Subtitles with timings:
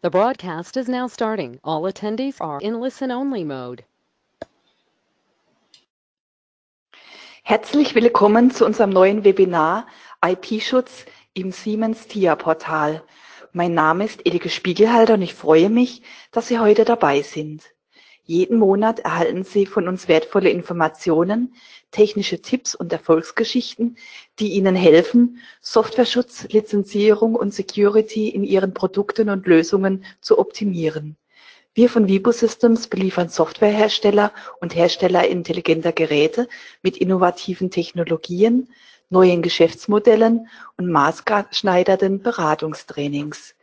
[0.00, 1.58] The broadcast is now starting.
[1.64, 3.82] All attendees are in listen-only mode.
[7.42, 9.88] Herzlich willkommen zu unserem neuen Webinar
[10.24, 13.02] IP-Schutz im Siemens TIA-Portal.
[13.52, 17.64] Mein Name ist Elike Spiegelhalter und ich freue mich, dass Sie heute dabei sind.
[18.30, 21.54] Jeden Monat erhalten Sie von uns wertvolle Informationen,
[21.92, 23.96] technische Tipps und Erfolgsgeschichten,
[24.38, 31.16] die Ihnen helfen, Softwareschutz, Lizenzierung und Security in Ihren Produkten und Lösungen zu optimieren.
[31.72, 36.48] Wir von Vibo Systems beliefern Softwarehersteller und Hersteller intelligenter Geräte
[36.82, 38.68] mit innovativen Technologien,
[39.08, 43.54] neuen Geschäftsmodellen und maßgeschneiderten Beratungstrainings.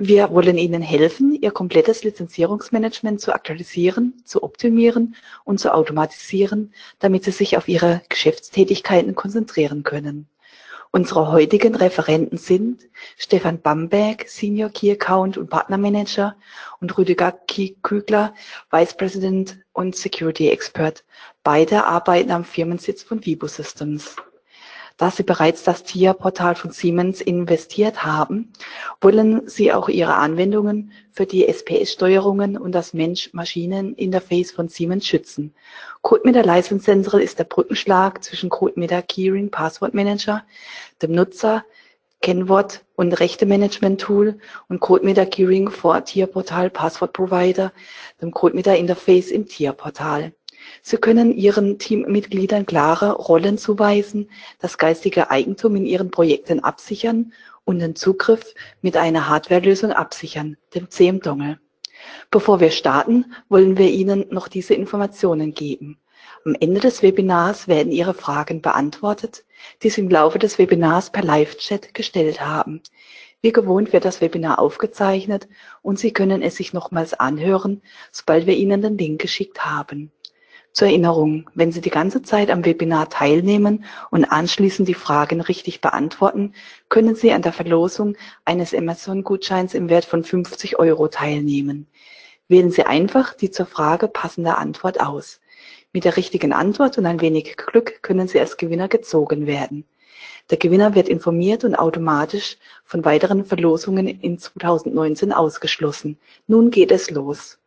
[0.00, 7.24] Wir wollen Ihnen helfen, Ihr komplettes Lizenzierungsmanagement zu aktualisieren, zu optimieren und zu automatisieren, damit
[7.24, 10.28] Sie sich auf Ihre Geschäftstätigkeiten konzentrieren können.
[10.92, 16.36] Unsere heutigen Referenten sind Stefan Bamberg, Senior Key Account und Partnermanager
[16.80, 17.32] und Rüdiger
[17.82, 18.34] Kügler,
[18.70, 21.04] Vice President und Security Expert.
[21.42, 24.14] Beide arbeiten am Firmensitz von Vibo Systems.
[24.98, 28.52] Da Sie bereits das TIA-Portal von Siemens investiert haben,
[29.00, 35.54] wollen Sie auch Ihre Anwendungen für die SPS-Steuerungen und das Mensch-Maschinen-Interface von Siemens schützen.
[36.02, 40.44] CodeMeter License Central ist der Brückenschlag zwischen CodeMeter Keyring Password Manager,
[41.00, 41.64] dem Nutzer,
[42.20, 47.72] Kennwort und Rechte-Management-Tool und CodeMeter Keyring vor TIA-Portal Password Provider,
[48.20, 50.32] dem CodeMeter Interface im TIA-Portal.
[50.82, 57.32] Sie können Ihren Teammitgliedern klare Rollen zuweisen, das geistige Eigentum in Ihren Projekten absichern
[57.64, 61.58] und den Zugriff mit einer Hardwarelösung absichern, dem CM-Dongle.
[62.30, 65.98] Bevor wir starten, wollen wir Ihnen noch diese Informationen geben.
[66.44, 69.44] Am Ende des Webinars werden Ihre Fragen beantwortet,
[69.82, 72.80] die Sie im Laufe des Webinars per Live-Chat gestellt haben.
[73.40, 75.48] Wie gewohnt wird das Webinar aufgezeichnet
[75.82, 80.10] und Sie können es sich nochmals anhören, sobald wir Ihnen den Link geschickt haben.
[80.72, 85.80] Zur Erinnerung, wenn Sie die ganze Zeit am Webinar teilnehmen und anschließend die Fragen richtig
[85.80, 86.54] beantworten,
[86.88, 91.88] können Sie an der Verlosung eines Amazon-Gutscheins im Wert von 50 Euro teilnehmen.
[92.46, 95.40] Wählen Sie einfach die zur Frage passende Antwort aus.
[95.92, 99.84] Mit der richtigen Antwort und ein wenig Glück können Sie als Gewinner gezogen werden.
[100.50, 106.18] Der Gewinner wird informiert und automatisch von weiteren Verlosungen in 2019 ausgeschlossen.
[106.46, 107.58] Nun geht es los.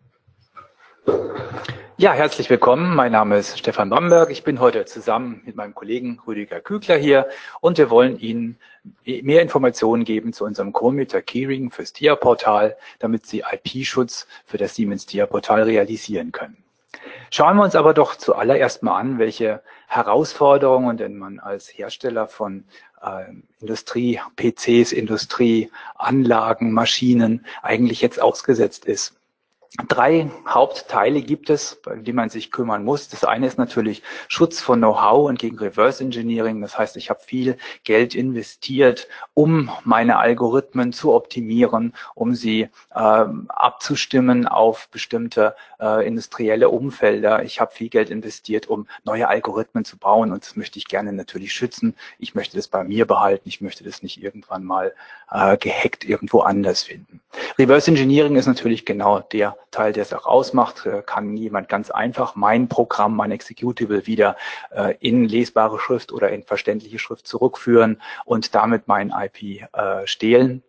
[2.01, 2.95] Ja, herzlich willkommen.
[2.95, 4.31] Mein Name ist Stefan Bamberg.
[4.31, 7.29] Ich bin heute zusammen mit meinem Kollegen Rüdiger Kügler hier
[7.59, 8.57] und wir wollen Ihnen
[9.05, 15.05] mehr Informationen geben zu unserem Chrometer Keyring fürs TIA-Portal, damit Sie IP-Schutz für das Siemens
[15.05, 16.57] TIA-Portal realisieren können.
[17.29, 22.63] Schauen wir uns aber doch zuallererst mal an, welche Herausforderungen denn man als Hersteller von
[23.03, 23.25] äh,
[23.59, 29.20] Industrie-PCs, Industrieanlagen, Maschinen eigentlich jetzt ausgesetzt ist.
[29.87, 33.07] Drei Hauptteile gibt es, bei die man sich kümmern muss.
[33.07, 36.61] Das eine ist natürlich Schutz von Know-how und gegen Reverse Engineering.
[36.61, 37.55] Das heißt, ich habe viel
[37.85, 46.67] Geld investiert, um meine Algorithmen zu optimieren, um sie äh, abzustimmen auf bestimmte äh, industrielle
[46.67, 47.41] Umfelder.
[47.43, 51.13] Ich habe viel Geld investiert, um neue Algorithmen zu bauen und das möchte ich gerne
[51.13, 51.95] natürlich schützen.
[52.19, 53.47] Ich möchte das bei mir behalten.
[53.47, 54.93] Ich möchte das nicht irgendwann mal
[55.31, 57.21] äh, gehackt irgendwo anders finden.
[57.57, 61.91] Reverse Engineering ist natürlich genau der Teil, der es auch ausmacht, äh, kann jemand ganz
[61.91, 64.35] einfach mein Programm, mein Executable wieder
[64.71, 70.63] äh, in lesbare Schrift oder in verständliche Schrift zurückführen und damit mein IP äh, stehlen.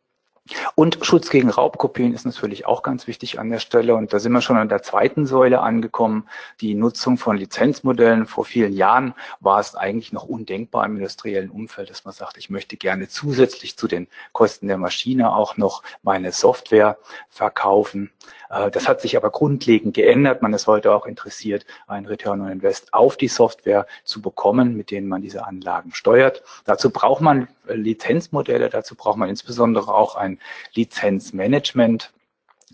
[0.74, 3.94] Und Schutz gegen Raubkopien ist natürlich auch ganz wichtig an der Stelle.
[3.94, 6.28] Und da sind wir schon an der zweiten Säule angekommen.
[6.60, 8.26] Die Nutzung von Lizenzmodellen.
[8.26, 12.50] Vor vielen Jahren war es eigentlich noch undenkbar im industriellen Umfeld, dass man sagt, ich
[12.50, 16.98] möchte gerne zusätzlich zu den Kosten der Maschine auch noch meine Software
[17.28, 18.10] verkaufen.
[18.50, 20.42] Äh, das hat sich aber grundlegend geändert.
[20.42, 24.90] Man ist heute auch interessiert, ein Return on Invest auf die Software zu bekommen, mit
[24.90, 26.42] denen man diese Anlagen steuert.
[26.64, 30.38] Dazu braucht man Lizenzmodelle, dazu braucht man insbesondere auch ein
[30.74, 32.12] Lizenzmanagement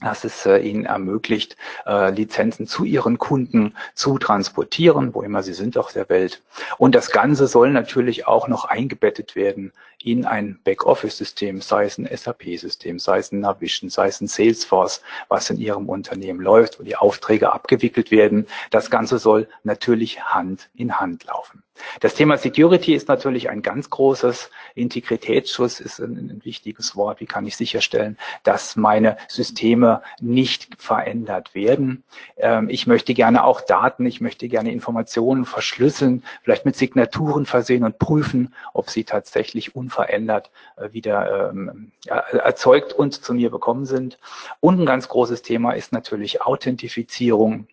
[0.01, 5.55] dass es äh, ihnen ermöglicht, äh, Lizenzen zu ihren Kunden zu transportieren, wo immer sie
[5.55, 6.43] sind auf der Welt.
[6.79, 12.09] Und das Ganze soll natürlich auch noch eingebettet werden in ein Backoffice-System, sei es ein
[12.11, 16.85] SAP-System, sei es ein Navision, sei es ein Salesforce, was in Ihrem Unternehmen läuft, wo
[16.85, 18.47] die Aufträge abgewickelt werden.
[18.71, 21.65] Das Ganze soll natürlich Hand in Hand laufen.
[22.01, 24.51] Das Thema Security ist natürlich ein ganz großes.
[24.75, 27.21] Integritätsschutz ist ein, ein wichtiges Wort.
[27.21, 32.05] Wie kann ich sicherstellen, dass meine Systeme nicht verändert werden.
[32.37, 37.85] Ähm, ich möchte gerne auch Daten, ich möchte gerne Informationen verschlüsseln, vielleicht mit Signaturen versehen
[37.85, 44.19] und prüfen, ob sie tatsächlich unverändert äh, wieder ähm, erzeugt und zu mir bekommen sind.
[44.61, 47.67] Und ein ganz großes Thema ist natürlich Authentifizierung.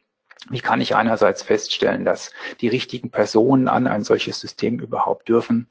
[0.49, 5.67] Wie kann ich einerseits feststellen, dass die richtigen Personen an ein solches System überhaupt dürfen?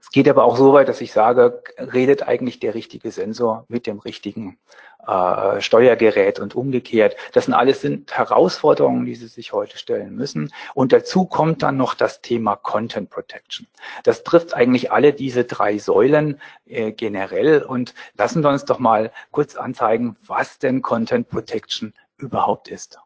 [0.00, 3.86] Es geht aber auch so weit, dass ich sage, redet eigentlich der richtige Sensor mit
[3.86, 4.58] dem richtigen
[5.06, 7.16] äh, Steuergerät und umgekehrt.
[7.32, 10.52] Das sind alles sind Herausforderungen, die Sie sich heute stellen müssen.
[10.74, 13.66] Und dazu kommt dann noch das Thema Content Protection.
[14.02, 17.62] Das trifft eigentlich alle diese drei Säulen äh, generell.
[17.62, 22.98] Und lassen wir uns doch mal kurz anzeigen, was denn Content Protection überhaupt ist.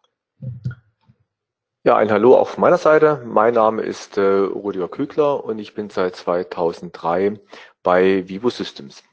[1.87, 3.21] Ja, ein Hallo auch von meiner Seite.
[3.27, 7.39] Mein Name ist äh, Rüdiger Kügler und ich bin seit 2003
[7.83, 9.05] bei Vivo Systems.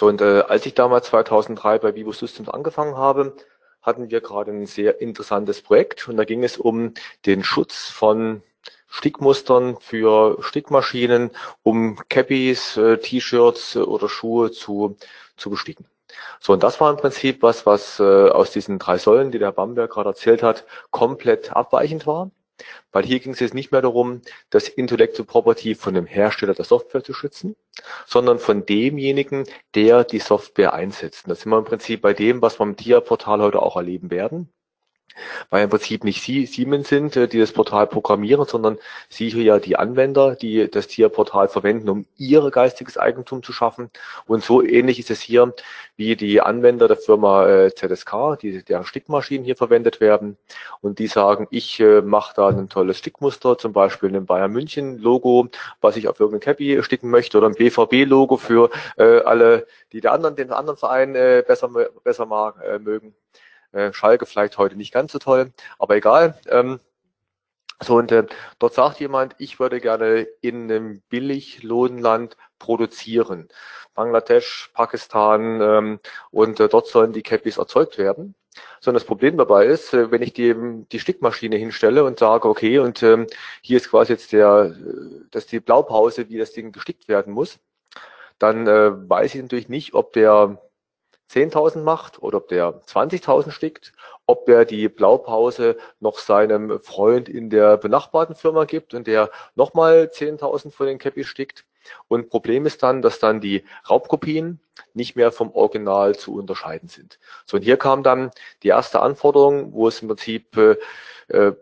[0.00, 3.36] So, und äh, als ich damals 2003 bei Vivo Systems angefangen habe,
[3.82, 6.94] hatten wir gerade ein sehr interessantes Projekt und da ging es um
[7.26, 8.42] den Schutz von
[8.88, 11.30] Stickmustern für Stickmaschinen,
[11.62, 14.96] um Cappies, äh, T-Shirts oder Schuhe zu,
[15.36, 15.84] zu besticken.
[16.40, 19.52] So, und das war im Prinzip was, was äh, aus diesen drei Säulen, die der
[19.52, 22.30] Bamberg gerade erzählt hat, komplett abweichend war.
[22.92, 26.64] Weil hier ging es jetzt nicht mehr darum, das Intellectual Property von dem Hersteller der
[26.64, 27.56] Software zu schützen,
[28.06, 29.44] sondern von demjenigen,
[29.74, 31.24] der die Software einsetzt.
[31.24, 34.10] Und das sind wir im Prinzip bei dem, was wir im TIA-Portal heute auch erleben
[34.10, 34.52] werden
[35.50, 38.78] weil im Prinzip nicht Sie, Siemens sind, äh, die das Portal programmieren, sondern
[39.08, 43.90] Sie hier ja die Anwender, die das Tierportal verwenden, um ihr geistiges Eigentum zu schaffen.
[44.26, 45.54] Und so ähnlich ist es hier,
[45.96, 50.36] wie die Anwender der Firma äh, ZSK, die deren Stickmaschinen hier verwendet werden.
[50.80, 54.98] Und die sagen, ich äh, mache da ein tolles Stickmuster, zum Beispiel ein Bayern München
[54.98, 55.48] Logo,
[55.80, 60.00] was ich auf irgendein Cappy sticken möchte, oder ein BVB Logo für äh, alle, die
[60.00, 61.70] der anderen, den anderen Verein äh, besser,
[62.02, 63.14] besser mag, äh, mögen.
[63.74, 66.38] Äh, Schalke vielleicht heute nicht ganz so toll, aber egal.
[66.48, 66.80] Ähm,
[67.82, 68.26] so, und äh,
[68.58, 73.48] dort sagt jemand, ich würde gerne in einem Billiglohnland produzieren.
[73.94, 76.00] Bangladesch, Pakistan ähm,
[76.30, 78.34] und äh, dort sollen die Cappies erzeugt werden.
[78.80, 80.54] So, und das Problem dabei ist, äh, wenn ich die,
[80.92, 83.26] die Stickmaschine hinstelle und sage, okay, und ähm,
[83.60, 87.32] hier ist quasi jetzt der, äh, das ist die Blaupause, wie das Ding gestickt werden
[87.32, 87.58] muss,
[88.38, 90.58] dann äh, weiß ich natürlich nicht, ob der
[91.34, 93.92] 10.000 macht oder ob der 20.000 stickt,
[94.26, 100.10] ob er die Blaupause noch seinem Freund in der benachbarten Firma gibt und der nochmal
[100.12, 101.64] 10.000 von den Cappies stickt.
[102.08, 104.60] Und Problem ist dann, dass dann die Raubkopien
[104.94, 107.18] nicht mehr vom Original zu unterscheiden sind.
[107.44, 108.30] So, und hier kam dann
[108.62, 110.76] die erste Anforderung, wo es im Prinzip äh,
[111.28, 111.52] äh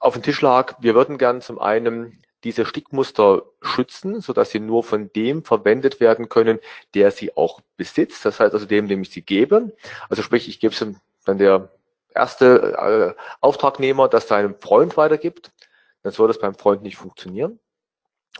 [0.00, 4.60] auf dem Tisch lag, wir würden gern zum einen diese Stickmuster schützen, so dass sie
[4.60, 6.58] nur von dem verwendet werden können,
[6.94, 8.24] der sie auch besitzt.
[8.24, 9.72] Das heißt also dem, dem ich sie gebe.
[10.08, 11.70] Also sprich, ich gebe sie dann der
[12.14, 15.52] erste äh, Auftragnehmer, das seinem Freund weitergibt.
[16.02, 17.58] Dann soll das beim Freund nicht funktionieren.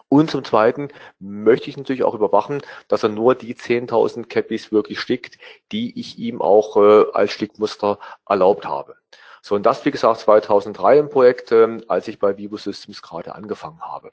[0.09, 0.89] Und zum Zweiten
[1.19, 5.39] möchte ich natürlich auch überwachen, dass er nur die 10.000 Cappies wirklich stickt,
[5.71, 8.97] die ich ihm auch äh, als Stickmuster erlaubt habe.
[9.43, 13.35] So, und das, wie gesagt, 2003 im Projekt, ähm, als ich bei Vivo Systems gerade
[13.35, 14.13] angefangen habe.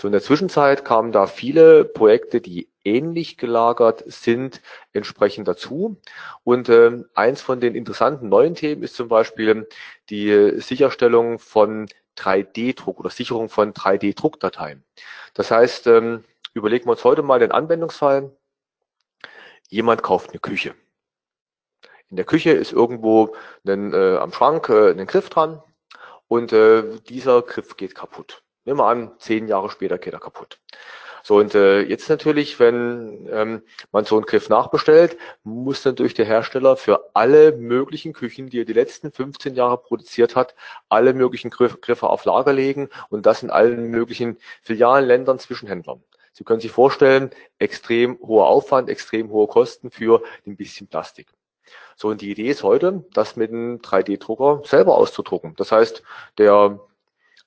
[0.00, 4.60] So, in der Zwischenzeit kamen da viele Projekte, die ähnlich gelagert sind,
[4.92, 5.96] entsprechend dazu.
[6.44, 9.68] Und ähm, eins von den interessanten neuen Themen ist zum Beispiel
[10.10, 14.82] die Sicherstellung von 3D-Druck oder Sicherung von 3D-Druckdateien.
[15.34, 18.32] Das heißt, ähm, überlegen wir uns heute mal den Anwendungsfall.
[19.68, 20.74] Jemand kauft eine Küche.
[22.10, 23.34] In der Küche ist irgendwo
[23.66, 25.62] ein, äh, am Schrank äh, ein Griff dran
[26.26, 28.42] und äh, dieser Griff geht kaputt.
[28.64, 30.58] Nehmen wir an, zehn Jahre später geht er kaputt.
[31.22, 36.24] So, und äh, jetzt natürlich, wenn ähm, man so einen Griff nachbestellt, muss natürlich der
[36.24, 40.54] Hersteller für alle möglichen Küchen, die er die letzten 15 Jahre produziert hat,
[40.88, 46.02] alle möglichen Griff, Griffe auf Lager legen und das in allen möglichen Filialen, Ländern, Zwischenhändlern.
[46.32, 51.26] Sie können sich vorstellen, extrem hoher Aufwand, extrem hohe Kosten für ein bisschen Plastik.
[52.00, 55.56] So, und die Idee ist heute, das mit einem 3D-Drucker selber auszudrucken.
[55.56, 56.04] Das heißt,
[56.38, 56.78] der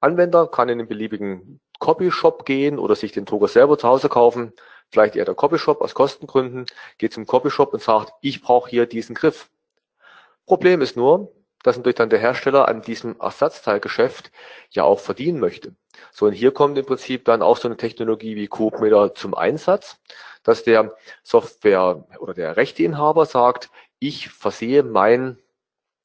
[0.02, 4.52] Anwender kann in einen beliebigen Copyshop gehen oder sich den Drucker selber zu Hause kaufen.
[4.90, 6.66] Vielleicht eher der Copyshop aus Kostengründen,
[6.98, 9.50] geht zum Copyshop und sagt, ich brauche hier diesen Griff.
[10.46, 11.32] Problem ist nur,
[11.64, 14.34] dass natürlich dann der Hersteller an diesem Ersatzteilgeschäft
[14.72, 15.76] ja auch verdienen möchte.
[16.12, 19.98] So, und hier kommt im Prinzip dann auch so eine Technologie wie CodeMeter zum Einsatz,
[20.44, 20.94] dass der
[21.24, 23.70] Software oder der Rechteinhaber sagt,
[24.02, 25.38] ich versehe mein,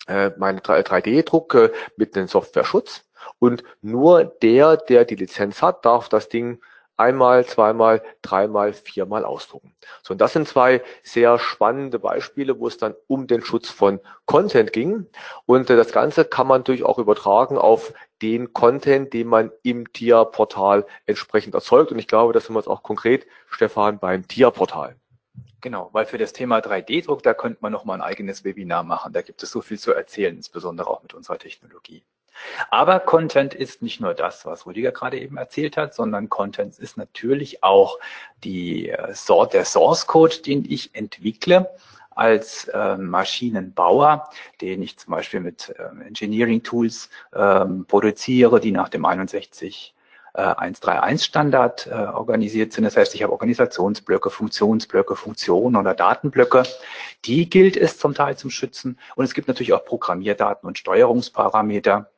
[0.07, 3.05] äh, meinen 3D-Druck äh, mit einem Software-Schutz
[3.39, 6.61] und nur der, der die Lizenz hat, darf das Ding
[6.99, 9.75] einmal, zweimal, dreimal, viermal ausdrucken.
[10.03, 14.01] So, und das sind zwei sehr spannende Beispiele, wo es dann um den Schutz von
[14.27, 15.07] Content ging.
[15.47, 19.91] Und äh, das Ganze kann man natürlich auch übertragen auf den Content, den man im
[19.93, 21.93] TIA-Portal entsprechend erzeugt.
[21.93, 24.97] Und ich glaube, das sind wir uns auch konkret, Stefan, beim TIA-Portal.
[25.61, 29.13] Genau, weil für das Thema 3D-Druck, da könnte man nochmal ein eigenes Webinar machen.
[29.13, 32.05] Da gibt es so viel zu erzählen, insbesondere auch mit unserer Technologie.
[32.71, 36.97] Aber Content ist nicht nur das, was Rüdiger gerade eben erzählt hat, sondern Content ist
[36.97, 37.99] natürlich auch
[38.45, 39.15] die, äh,
[39.53, 41.71] der Source Code, den ich entwickle
[42.11, 48.89] als äh, Maschinenbauer, den ich zum Beispiel mit äh, Engineering Tools äh, produziere, die nach
[48.89, 49.95] dem 61
[50.43, 52.85] 131 Standard äh, organisiert sind.
[52.85, 56.65] Das heißt, ich habe Organisationsblöcke, Funktionsblöcke, Funktionen oder Datenblöcke.
[57.25, 58.99] Die gilt es zum Teil zum Schützen.
[59.15, 62.11] Und es gibt natürlich auch Programmierdaten und Steuerungsparameter.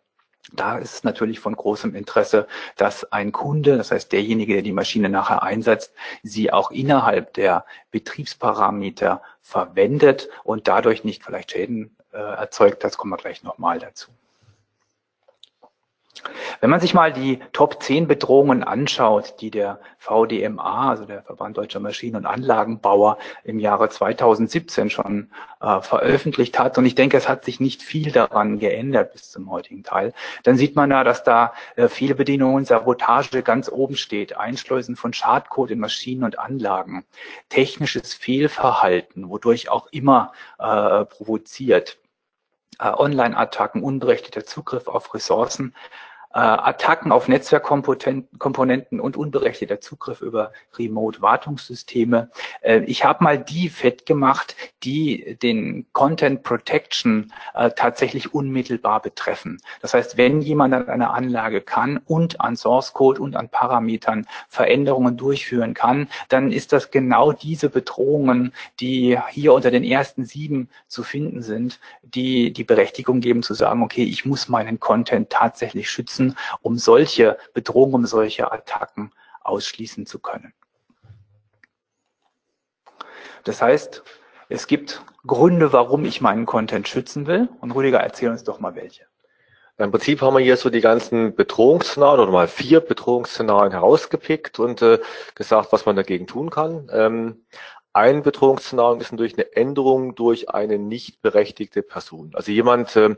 [0.52, 2.46] Da ist es natürlich von großem Interesse,
[2.76, 7.66] dass ein Kunde, das heißt derjenige, der die Maschine nachher einsetzt, sie auch innerhalb der
[7.90, 12.82] Betriebsparameter verwendet und dadurch nicht vielleicht Schäden äh, erzeugt.
[12.82, 14.10] Das kommen wir gleich nochmal dazu.
[16.60, 21.56] Wenn man sich mal die Top 10 Bedrohungen anschaut, die der VDMA, also der Verband
[21.56, 27.28] Deutscher Maschinen- und Anlagenbauer, im Jahre 2017 schon äh, veröffentlicht hat, und ich denke, es
[27.28, 31.22] hat sich nicht viel daran geändert bis zum heutigen Teil, dann sieht man da, dass
[31.24, 37.04] da äh, viele Bedingungen Sabotage ganz oben steht, Einschleusen von Schadcode in Maschinen und Anlagen,
[37.48, 41.98] technisches Fehlverhalten, wodurch auch immer äh, provoziert,
[42.78, 45.74] äh, Online-Attacken, unberechtigter Zugriff auf Ressourcen,
[46.30, 52.30] Attacken auf Netzwerkkomponenten und unberechtigter Zugriff über Remote-Wartungssysteme.
[52.60, 59.58] Äh, ich habe mal die fett gemacht, die den Content Protection äh, tatsächlich unmittelbar betreffen.
[59.80, 64.26] Das heißt, wenn jemand an einer Anlage kann und an Source Code und an Parametern
[64.48, 70.68] Veränderungen durchführen kann, dann ist das genau diese Bedrohungen, die hier unter den ersten sieben
[70.88, 75.90] zu finden sind, die die Berechtigung geben zu sagen, okay, ich muss meinen Content tatsächlich
[75.90, 80.52] schützen nutzen, um solche Bedrohungen, um solche Attacken ausschließen zu können.
[83.44, 84.02] Das heißt,
[84.48, 87.48] es gibt Gründe, warum ich meinen Content schützen will.
[87.60, 89.04] Und Rüdiger, erzähl uns doch mal welche.
[89.78, 94.82] Im Prinzip haben wir hier so die ganzen Bedrohungsszenarien oder mal vier Bedrohungsszenarien herausgepickt und
[94.82, 94.98] äh,
[95.36, 96.90] gesagt, was man dagegen tun kann.
[96.92, 97.44] Ähm,
[97.92, 102.32] ein Bedrohungsszenario ist natürlich eine Änderung durch eine nicht berechtigte Person.
[102.34, 103.14] Also jemand, äh,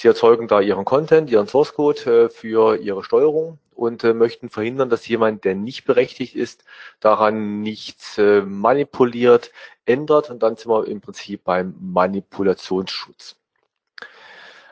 [0.00, 4.48] Sie erzeugen da ihren Content, ihren Source Code äh, für ihre Steuerung und äh, möchten
[4.48, 6.62] verhindern, dass jemand, der nicht berechtigt ist,
[7.00, 9.50] daran nichts äh, manipuliert,
[9.86, 10.30] ändert.
[10.30, 13.37] Und dann sind wir im Prinzip beim Manipulationsschutz.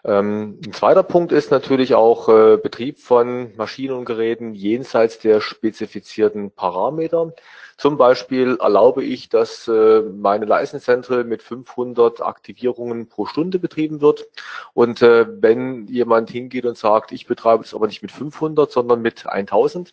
[0.07, 5.41] Ähm, ein zweiter Punkt ist natürlich auch äh, Betrieb von Maschinen und Geräten jenseits der
[5.41, 7.33] spezifizierten Parameter.
[7.77, 14.29] Zum Beispiel erlaube ich, dass äh, meine Leistenzentren mit 500 Aktivierungen pro Stunde betrieben wird.
[14.75, 19.03] Und äh, wenn jemand hingeht und sagt, ich betreibe das aber nicht mit 500, sondern
[19.03, 19.93] mit 1000,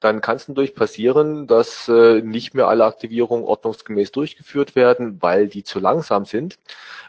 [0.00, 5.48] dann kann es natürlich passieren, dass äh, nicht mehr alle Aktivierungen ordnungsgemäß durchgeführt werden, weil
[5.48, 6.58] die zu langsam sind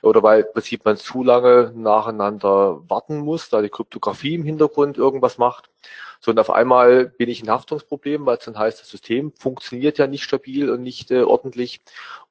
[0.01, 4.98] oder weil im Prinzip man zu lange nacheinander warten muss, da die Kryptographie im Hintergrund
[4.98, 5.70] irgendwas macht.
[6.20, 9.98] So, und auf einmal bin ich ein Haftungsproblem, weil es dann heißt, das System funktioniert
[9.98, 11.82] ja nicht stabil und nicht äh, ordentlich.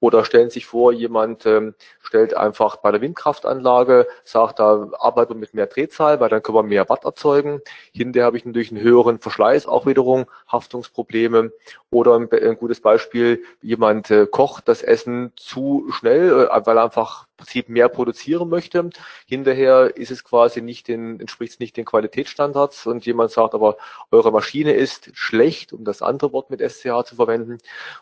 [0.01, 5.41] Oder stellen sich vor, jemand ähm, stellt einfach bei der Windkraftanlage, sagt, da arbeiten wir
[5.41, 7.61] mit mehr Drehzahl, weil dann können wir mehr Watt erzeugen.
[7.93, 11.53] Hinterher habe ich natürlich einen höheren Verschleiß, auch wiederum Haftungsprobleme.
[11.91, 16.85] Oder ein, ein gutes Beispiel, jemand äh, kocht das Essen zu schnell, äh, weil er
[16.85, 18.91] einfach Prinzip mehr produzieren möchte.
[19.27, 23.77] Hinterher ist es quasi nicht den, entspricht es nicht den Qualitätsstandards und jemand sagt aber,
[24.11, 27.59] eure Maschine ist schlecht, um das andere Wort mit SCH zu verwenden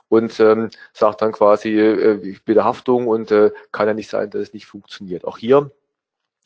[0.08, 4.30] und ähm, sagt dann quasi, äh, ich bitte Haftung und äh, kann ja nicht sein,
[4.30, 5.24] dass es nicht funktioniert.
[5.24, 5.70] Auch hier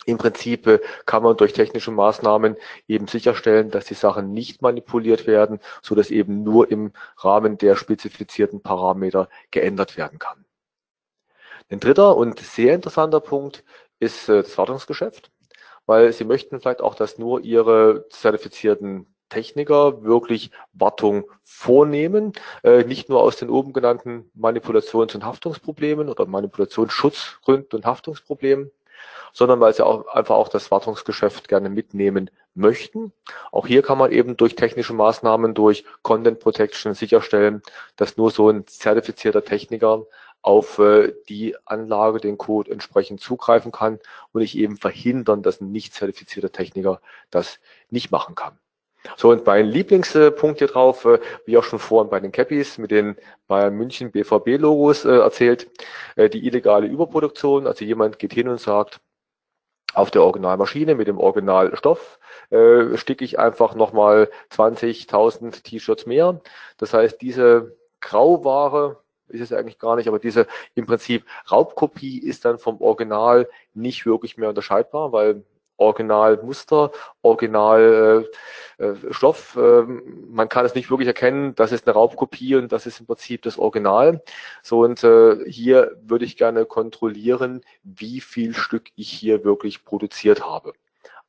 [0.07, 5.27] im Prinzip äh, kann man durch technische Maßnahmen eben sicherstellen, dass die Sachen nicht manipuliert
[5.27, 10.45] werden, so dass eben nur im Rahmen der spezifizierten Parameter geändert werden kann.
[11.71, 13.63] Ein dritter und sehr interessanter Punkt
[14.01, 15.31] ist äh, das Wartungsgeschäft,
[15.85, 22.33] weil Sie möchten vielleicht auch, dass nur Ihre zertifizierten Techniker wirklich Wartung vornehmen,
[22.63, 28.71] äh, nicht nur aus den oben genannten Manipulations- und Haftungsproblemen oder Manipulationsschutzgründen und Haftungsproblemen,
[29.33, 33.13] sondern weil sie auch einfach auch das Wartungsgeschäft gerne mitnehmen möchten.
[33.53, 37.63] Auch hier kann man eben durch technische Maßnahmen, durch Content Protection sicherstellen,
[37.97, 40.07] dass nur so ein zertifizierter Techniker
[40.43, 43.99] auf äh, die Anlage, den Code entsprechend zugreifen kann
[44.33, 48.59] und ich eben verhindern, dass ein nicht zertifizierter Techniker das nicht machen kann.
[49.17, 52.91] So, und mein Lieblingspunkt hier drauf, äh, wie auch schon vorhin bei den Cappies mit
[52.91, 53.17] den
[53.47, 55.71] Bayern München BVB-Logos äh, erzählt,
[56.17, 57.67] äh, die illegale Überproduktion.
[57.67, 59.01] Also jemand geht hin und sagt,
[59.95, 62.19] auf der Originalmaschine mit dem Originalstoff
[62.51, 66.41] äh, sticke ich einfach nochmal 20.000 T-Shirts mehr.
[66.77, 72.45] Das heißt, diese Grauware ist es eigentlich gar nicht, aber diese im Prinzip Raubkopie ist
[72.45, 75.45] dann vom Original nicht wirklich mehr unterscheidbar, weil
[75.79, 76.91] Originalmuster,
[77.23, 78.27] Original
[78.79, 79.57] äh, äh, Stoff.
[79.57, 79.83] Äh,
[80.29, 83.43] man kann es nicht wirklich erkennen, das ist eine Raubkopie und das ist im Prinzip
[83.43, 84.23] das Original.
[84.63, 90.45] So und äh, hier würde ich gerne kontrollieren, wie viel Stück ich hier wirklich produziert
[90.45, 90.73] habe.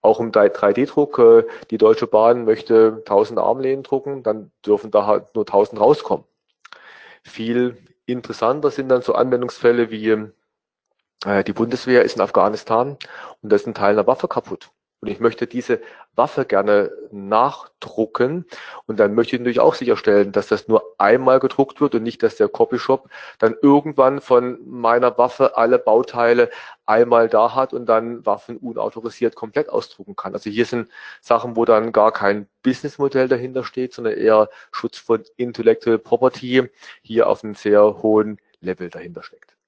[0.01, 5.35] Auch im 3D-Druck, äh, die Deutsche Bahn möchte 1000 Armlehnen drucken, dann dürfen da halt
[5.35, 6.25] nur 1000 rauskommen.
[7.23, 7.77] Viel
[8.11, 10.09] interessanter sind dann so Anwendungsfälle wie
[11.25, 12.97] äh, die Bundeswehr ist in Afghanistan
[13.41, 14.71] und da ist ein Teil einer Waffe kaputt.
[15.01, 15.79] Und ich möchte diese
[16.15, 18.45] Waffe gerne nachdrucken.
[18.85, 22.21] Und dann möchte ich natürlich auch sicherstellen, dass das nur einmal gedruckt wird und nicht,
[22.21, 26.49] dass der Copyshop dann irgendwann von meiner Waffe alle Bauteile
[26.85, 30.33] einmal da hat und dann Waffen unautorisiert komplett ausdrucken kann.
[30.33, 30.89] Also hier sind
[31.21, 36.69] Sachen, wo dann gar kein Businessmodell dahinter steht, sondern eher Schutz von Intellectual Property
[37.01, 39.58] hier auf einem sehr hohen Level dahinter steckt.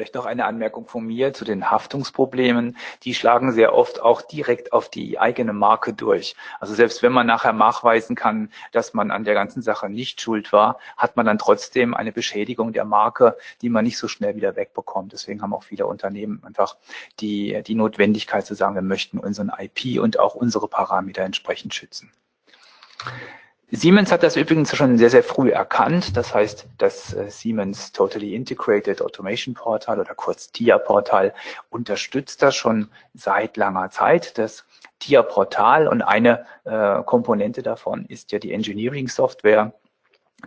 [0.00, 2.78] Vielleicht noch eine Anmerkung von mir zu den Haftungsproblemen.
[3.02, 6.36] Die schlagen sehr oft auch direkt auf die eigene Marke durch.
[6.58, 10.54] Also selbst wenn man nachher nachweisen kann, dass man an der ganzen Sache nicht schuld
[10.54, 14.56] war, hat man dann trotzdem eine Beschädigung der Marke, die man nicht so schnell wieder
[14.56, 15.12] wegbekommt.
[15.12, 16.78] Deswegen haben auch viele Unternehmen einfach
[17.20, 22.10] die, die Notwendigkeit zu sagen, wir möchten unseren IP und auch unsere Parameter entsprechend schützen.
[23.72, 26.16] Siemens hat das übrigens schon sehr, sehr früh erkannt.
[26.16, 31.32] Das heißt, das äh, Siemens Totally Integrated Automation Portal oder kurz TIA-Portal
[31.70, 34.38] unterstützt das schon seit langer Zeit.
[34.38, 34.64] Das
[34.98, 39.72] TIA-Portal und eine äh, Komponente davon ist ja die Engineering Software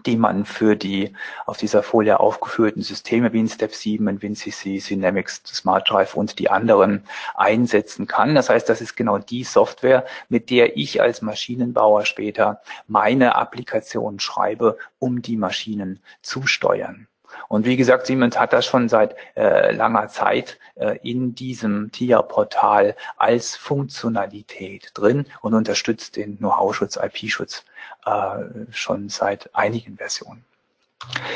[0.06, 1.14] die man für die
[1.46, 6.40] auf dieser Folie aufgeführten Systeme wie in Step 7, in WinCC, Dynamics, Smart Drive und
[6.40, 7.04] die anderen
[7.36, 8.36] einsetzen kann.
[8.36, 14.20] Das heißt, das ist genau die Software, mit der ich als Maschinenbauer später meine Applikation
[14.20, 17.08] schreibe, um die Maschinen zu steuern.
[17.48, 22.96] Und wie gesagt, Siemens hat das schon seit äh, langer Zeit äh, in diesem TIA-Portal
[23.18, 27.66] als Funktionalität drin und unterstützt den Know-how-Schutz, IP-Schutz
[28.06, 30.44] äh, schon seit einigen Versionen.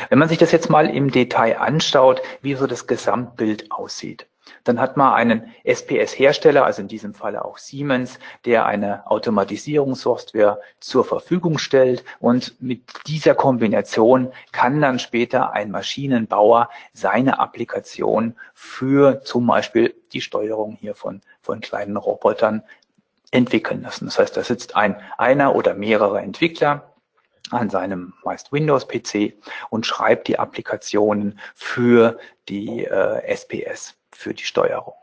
[0.08, 4.26] Wenn man sich das jetzt mal im Detail anschaut, wie so das Gesamtbild aussieht,
[4.64, 11.04] dann hat man einen SPS-Hersteller, also in diesem Falle auch Siemens, der eine Automatisierungssoftware zur
[11.04, 12.04] Verfügung stellt.
[12.20, 20.20] Und mit dieser Kombination kann dann später ein Maschinenbauer seine Applikation für zum Beispiel die
[20.20, 22.62] Steuerung hier von, von kleinen Robotern
[23.30, 24.06] entwickeln lassen.
[24.06, 26.94] Das heißt, da sitzt ein einer oder mehrere Entwickler
[27.50, 29.34] an seinem meist Windows-PC
[29.70, 34.94] und schreibt die Applikationen für die äh, SPS für die Steuerung.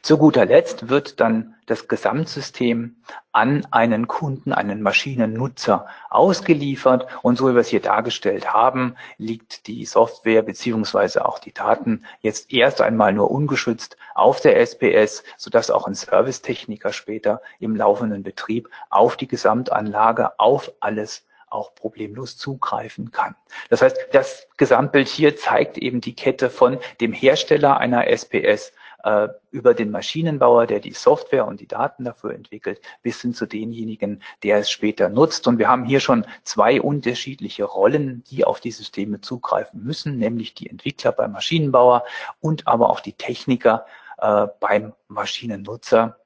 [0.00, 2.96] Zu guter Letzt wird dann das Gesamtsystem
[3.30, 9.66] an einen Kunden, einen Maschinennutzer ausgeliefert und so wie wir es hier dargestellt haben, liegt
[9.66, 15.70] die Software beziehungsweise auch die Daten jetzt erst einmal nur ungeschützt auf der SPS, sodass
[15.70, 23.10] auch ein Servicetechniker später im laufenden Betrieb auf die Gesamtanlage, auf alles auch problemlos zugreifen
[23.10, 23.34] kann.
[23.70, 28.72] Das heißt, das Gesamtbild hier zeigt eben die Kette von dem Hersteller einer SPS
[29.04, 33.46] äh, über den Maschinenbauer, der die Software und die Daten dafür entwickelt, bis hin zu
[33.46, 35.46] denjenigen, der es später nutzt.
[35.46, 40.54] Und wir haben hier schon zwei unterschiedliche Rollen, die auf die Systeme zugreifen müssen, nämlich
[40.54, 42.04] die Entwickler beim Maschinenbauer
[42.40, 43.86] und aber auch die Techniker
[44.18, 46.16] äh, beim Maschinennutzer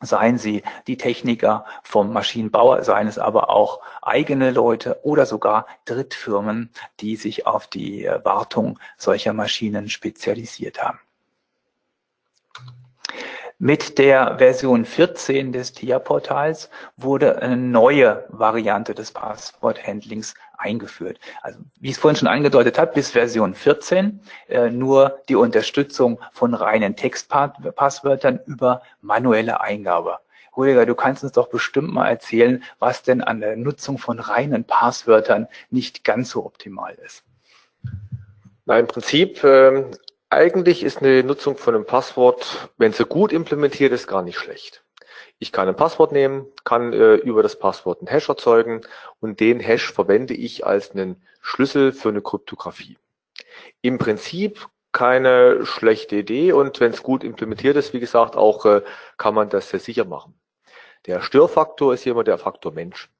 [0.00, 6.70] seien sie die Techniker vom Maschinenbauer, seien es aber auch eigene Leute oder sogar Drittfirmen,
[7.00, 10.98] die sich auf die äh, Wartung solcher Maschinen spezialisiert haben.
[13.64, 21.20] Mit der Version 14 des TIA-Portals wurde eine neue Variante des Passworthandlings eingeführt.
[21.42, 26.18] Also wie ich es vorhin schon angedeutet habe, bis Version 14 äh, nur die Unterstützung
[26.32, 30.18] von reinen Textpasswörtern über manuelle Eingabe.
[30.56, 34.64] Rüdiger, du kannst uns doch bestimmt mal erzählen, was denn an der Nutzung von reinen
[34.64, 37.22] Passwörtern nicht ganz so optimal ist.
[38.64, 39.92] Na, im Prinzip ähm,
[40.32, 44.82] eigentlich ist eine Nutzung von einem Passwort, wenn sie gut implementiert ist, gar nicht schlecht.
[45.38, 48.80] Ich kann ein Passwort nehmen, kann äh, über das Passwort einen Hash erzeugen
[49.20, 52.96] und den Hash verwende ich als einen Schlüssel für eine Kryptographie.
[53.82, 58.82] Im Prinzip keine schlechte Idee und wenn es gut implementiert ist, wie gesagt, auch äh,
[59.18, 60.34] kann man das sehr sicher machen.
[61.06, 63.10] Der Störfaktor ist hier immer der Faktor Mensch.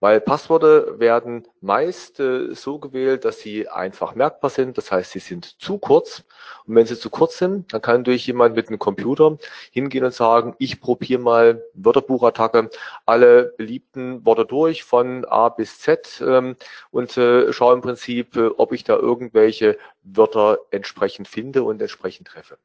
[0.00, 4.76] Weil Passworte werden meist äh, so gewählt, dass sie einfach merkbar sind.
[4.76, 6.24] Das heißt, sie sind zu kurz.
[6.66, 9.38] Und wenn sie zu kurz sind, dann kann durch jemand mit einem Computer
[9.70, 12.70] hingehen und sagen, ich probiere mal Wörterbuchattacke,
[13.06, 16.56] alle beliebten Worte durch von A bis Z ähm,
[16.90, 22.28] und äh, schaue im Prinzip, äh, ob ich da irgendwelche Wörter entsprechend finde und entsprechend
[22.28, 22.58] treffe.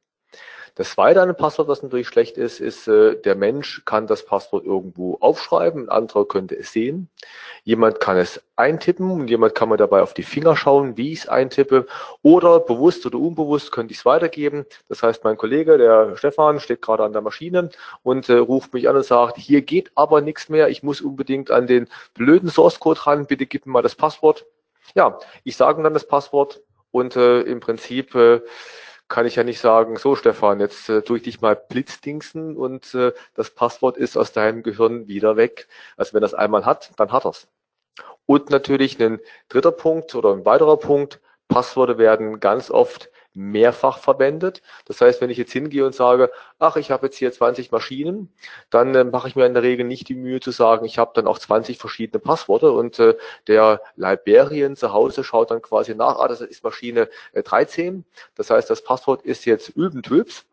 [0.74, 4.24] Das zweite an einem Passwort, was natürlich schlecht ist, ist, äh, der Mensch kann das
[4.24, 7.08] Passwort irgendwo aufschreiben, ein anderer könnte es sehen.
[7.64, 11.20] Jemand kann es eintippen und jemand kann mir dabei auf die Finger schauen, wie ich
[11.20, 11.86] es eintippe.
[12.22, 14.64] Oder bewusst oder unbewusst könnte ich es weitergeben.
[14.88, 17.70] Das heißt, mein Kollege, der Stefan, steht gerade an der Maschine
[18.02, 21.50] und äh, ruft mich an und sagt, hier geht aber nichts mehr, ich muss unbedingt
[21.50, 24.46] an den blöden Source Code ran, bitte gib mir mal das Passwort.
[24.94, 28.40] Ja, ich sage dann das Passwort und äh, im Prinzip äh,
[29.10, 32.94] kann ich ja nicht sagen, so Stefan, jetzt äh, tue ich dich mal blitzdingsen und
[32.94, 35.68] äh, das Passwort ist aus deinem Gehirn wieder weg.
[35.96, 37.48] Also wenn das einmal hat, dann hat er's.
[38.24, 39.18] Und natürlich ein
[39.48, 44.62] dritter Punkt oder ein weiterer Punkt, Passworte werden ganz oft mehrfach verwendet.
[44.86, 48.32] Das heißt, wenn ich jetzt hingehe und sage, ach, ich habe jetzt hier 20 Maschinen,
[48.70, 51.12] dann äh, mache ich mir in der Regel nicht die Mühe zu sagen, ich habe
[51.14, 53.16] dann auch 20 verschiedene Passworte und äh,
[53.46, 58.04] der Librarian zu Hause schaut dann quasi nach, ah, das ist Maschine äh, 13.
[58.34, 60.49] Das heißt, das Passwort ist jetzt Übentülps äh,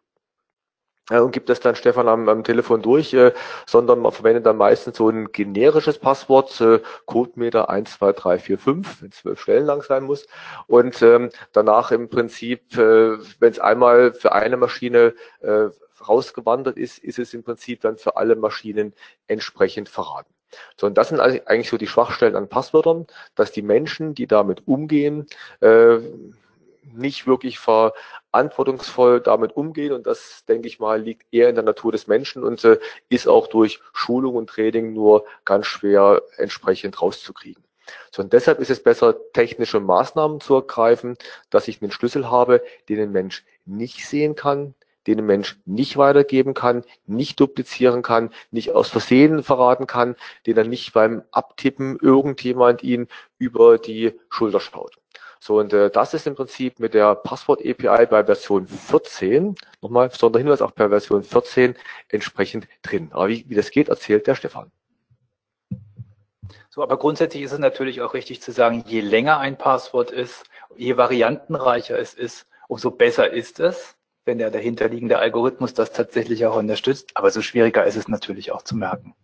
[1.10, 3.32] und gibt das dann Stefan am, am Telefon durch, äh,
[3.66, 9.66] sondern man verwendet dann meistens so ein generisches Passwort, äh, Codemeter 12345, wenn zwölf Stellen
[9.66, 10.28] lang sein muss.
[10.68, 15.70] Und ähm, danach im Prinzip, äh, wenn es einmal für eine Maschine äh,
[16.08, 18.94] rausgewandert ist, ist es im Prinzip dann für alle Maschinen
[19.28, 20.34] entsprechend verraten.
[20.76, 24.68] So, und das sind eigentlich so die Schwachstellen an Passwörtern, dass die Menschen, die damit
[24.68, 25.28] umgehen,
[25.62, 26.00] äh,
[26.94, 27.60] nicht wirklich
[28.38, 29.94] verantwortungsvoll damit umgehen.
[29.94, 32.78] Und das, denke ich mal, liegt eher in der Natur des Menschen und äh,
[33.10, 37.64] ist auch durch Schulung und Training nur ganz schwer entsprechend rauszukriegen.
[38.12, 41.18] So, und deshalb ist es besser, technische Maßnahmen zu ergreifen,
[41.50, 44.76] dass ich einen Schlüssel habe, den ein Mensch nicht sehen kann,
[45.08, 50.58] den ein Mensch nicht weitergeben kann, nicht duplizieren kann, nicht aus Versehen verraten kann, den
[50.58, 54.98] er nicht beim Abtippen irgendjemand ihn über die Schulter schaut.
[55.40, 60.62] So, und äh, das ist im Prinzip mit der Passwort-API bei Version 14, nochmal Sonderhinweis
[60.62, 61.76] auch bei Version 14
[62.10, 63.10] entsprechend drin.
[63.12, 64.72] Aber wie, wie das geht, erzählt der Stefan.
[66.70, 70.44] So, aber grundsätzlich ist es natürlich auch richtig zu sagen, je länger ein Passwort ist,
[70.76, 73.96] je variantenreicher es ist, umso besser ist es,
[74.26, 77.12] wenn der dahinterliegende Algorithmus das tatsächlich auch unterstützt.
[77.16, 79.16] Aber so schwieriger ist es natürlich auch zu merken.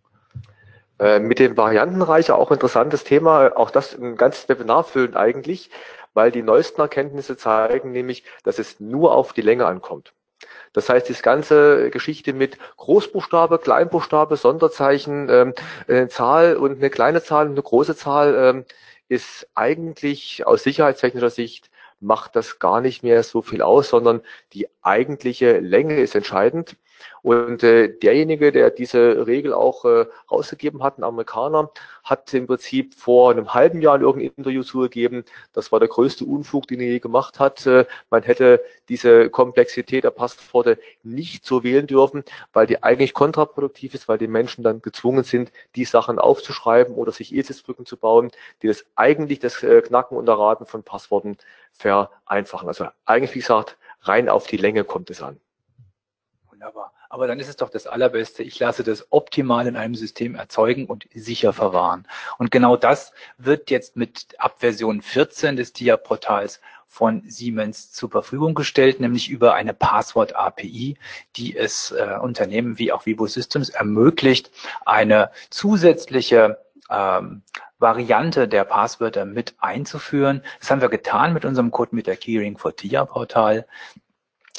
[1.00, 5.70] Äh, mit dem Variantenreicher auch interessantes Thema, auch das ein ganzes Webinar füllen eigentlich
[6.14, 10.14] weil die neuesten Erkenntnisse zeigen nämlich, dass es nur auf die Länge ankommt.
[10.74, 15.54] Das heißt, die ganze Geschichte mit Großbuchstabe, Kleinbuchstabe, Sonderzeichen, ähm,
[15.88, 18.66] eine Zahl und eine kleine Zahl und eine große Zahl ähm,
[19.08, 24.22] ist eigentlich aus sicherheitstechnischer Sicht macht das gar nicht mehr so viel aus, sondern
[24.54, 26.76] die eigentliche Länge ist entscheidend.
[27.22, 31.70] Und äh, derjenige, der diese Regel auch äh, rausgegeben hat, ein Amerikaner,
[32.04, 36.26] hat im Prinzip vor einem halben Jahr in irgendeinem Interview zugegeben, das war der größte
[36.26, 37.66] Unfug, den er je gemacht hat.
[37.66, 43.94] Äh, man hätte diese Komplexität der Passworte nicht so wählen dürfen, weil die eigentlich kontraproduktiv
[43.94, 48.32] ist, weil die Menschen dann gezwungen sind, die Sachen aufzuschreiben oder sich ESIS-Brücken zu bauen,
[48.62, 51.38] die das eigentlich das äh, Knacken und Erraten von Passworten
[51.74, 52.68] vereinfachen.
[52.68, 55.40] Also eigentlich, wie gesagt, rein auf die Länge kommt es an.
[56.50, 56.93] Wunderbar.
[57.14, 58.42] Aber dann ist es doch das Allerbeste.
[58.42, 62.08] Ich lasse das optimal in einem System erzeugen und sicher verwahren.
[62.40, 69.00] Und genau das wird jetzt mit Abversion 14 des TIA-Portals von Siemens zur Verfügung gestellt,
[69.00, 70.98] nämlich über eine Passwort-API,
[71.36, 74.50] die es äh, Unternehmen wie auch Vivo Systems ermöglicht,
[74.84, 76.58] eine zusätzliche
[76.90, 77.44] ähm,
[77.78, 80.42] Variante der Passwörter mit einzuführen.
[80.60, 83.68] Das haben wir getan mit unserem Code mit der Keyring for TIA Portal.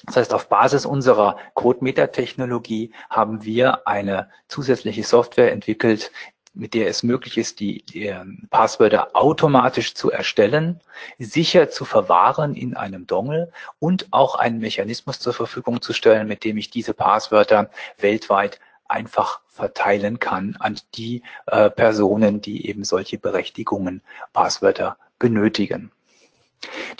[0.07, 6.11] Das heißt, auf Basis unserer CodeMeter-Technologie haben wir eine zusätzliche Software entwickelt,
[6.54, 10.80] mit der es möglich ist, die, die ähm, Passwörter automatisch zu erstellen,
[11.18, 16.44] sicher zu verwahren in einem Dongle und auch einen Mechanismus zur Verfügung zu stellen, mit
[16.44, 23.18] dem ich diese Passwörter weltweit einfach verteilen kann an die äh, Personen, die eben solche
[23.18, 24.02] Berechtigungen,
[24.33, 25.90] Passwörter benötigen.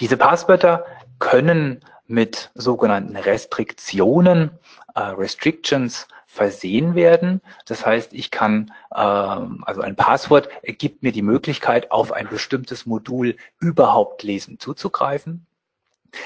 [0.01, 0.85] Diese Passwörter
[1.19, 4.51] können mit sogenannten Restriktionen,
[4.95, 7.41] äh, Restrictions versehen werden.
[7.65, 12.87] Das heißt, ich kann, äh, also ein Passwort gibt mir die Möglichkeit, auf ein bestimmtes
[12.87, 15.47] Modul überhaupt lesen zuzugreifen.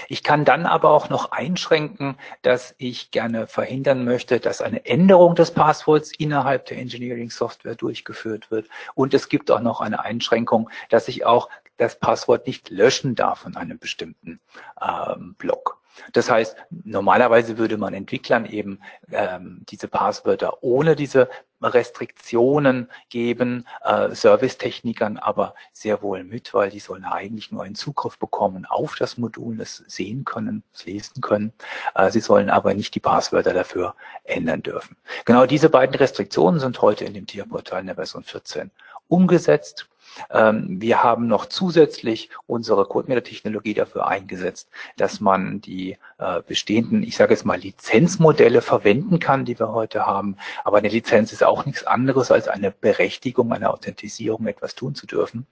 [0.09, 5.35] Ich kann dann aber auch noch einschränken, dass ich gerne verhindern möchte, dass eine Änderung
[5.35, 8.69] des Passworts innerhalb der Engineering Software durchgeführt wird.
[8.95, 13.41] Und es gibt auch noch eine Einschränkung, dass ich auch das Passwort nicht löschen darf
[13.41, 14.41] von einem bestimmten
[14.81, 15.79] ähm, Block.
[16.13, 21.29] Das heißt, normalerweise würde man Entwicklern eben ähm, diese Passwörter ohne diese
[21.61, 28.17] Restriktionen geben, äh, Servicetechnikern aber sehr wohl mit, weil die sollen eigentlich nur einen Zugriff
[28.19, 31.53] bekommen auf das Modul, das sehen können, das lesen können.
[31.97, 34.97] Äh, sie sollen aber nicht die Passwörter dafür ändern dürfen.
[35.25, 38.71] Genau diese beiden Restriktionen sind heute in dem Tierportal in der Version 14
[39.09, 39.89] umgesetzt.
[40.31, 47.17] Ähm, wir haben noch zusätzlich unsere CodeMeter-Technologie dafür eingesetzt, dass man die äh, bestehenden, ich
[47.17, 50.37] sage jetzt mal, Lizenzmodelle verwenden kann, die wir heute haben.
[50.65, 55.07] Aber eine Lizenz ist auch nichts anderes als eine Berechtigung, eine Authentisierung, etwas tun zu
[55.07, 55.47] dürfen.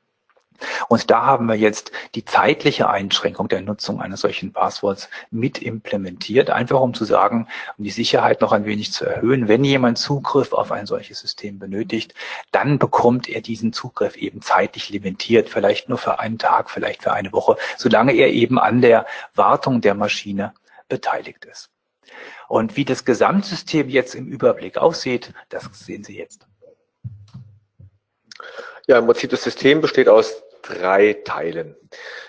[0.88, 6.50] Und da haben wir jetzt die zeitliche Einschränkung der Nutzung eines solchen Passworts mit implementiert,
[6.50, 9.48] einfach um zu sagen, um die Sicherheit noch ein wenig zu erhöhen.
[9.48, 12.14] Wenn jemand Zugriff auf ein solches System benötigt,
[12.52, 17.12] dann bekommt er diesen Zugriff eben zeitlich limitiert, vielleicht nur für einen Tag, vielleicht für
[17.12, 20.54] eine Woche, solange er eben an der Wartung der Maschine
[20.88, 21.70] beteiligt ist.
[22.48, 26.46] Und wie das Gesamtsystem jetzt im Überblick aussieht, das sehen Sie jetzt.
[28.86, 31.76] Ja, im Prinzip das System besteht aus drei Teilen.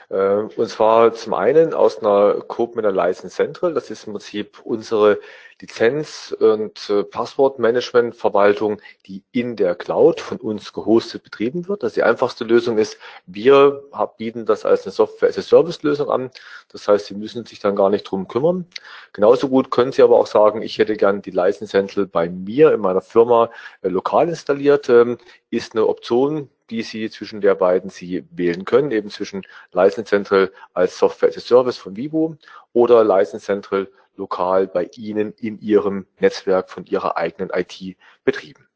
[0.09, 0.15] Äh,
[0.55, 3.73] und zwar zum einen aus einer CodeMiner License Central.
[3.73, 5.19] Das ist im Prinzip unsere
[5.59, 11.81] Lizenz- und äh, Passwortmanagement-Verwaltung, die in der Cloud von uns gehostet betrieben wird.
[11.81, 13.83] Das die einfachste Lösung ist, wir
[14.17, 16.29] bieten das als eine Software-as-a-Service-Lösung an.
[16.71, 18.67] Das heißt, Sie müssen sich dann gar nicht drum kümmern.
[19.13, 22.71] Genauso gut können Sie aber auch sagen, ich hätte gern die License Central bei mir
[22.71, 23.49] in meiner Firma
[23.81, 24.89] äh, lokal installiert.
[24.89, 25.17] Ähm,
[25.49, 30.51] ist eine Option, die Sie zwischen der beiden Sie wählen können, eben zwischen License Central
[30.73, 32.35] als Software as a Service von Vivo
[32.73, 38.67] oder License Central lokal bei Ihnen in Ihrem Netzwerk von Ihrer eigenen IT betrieben.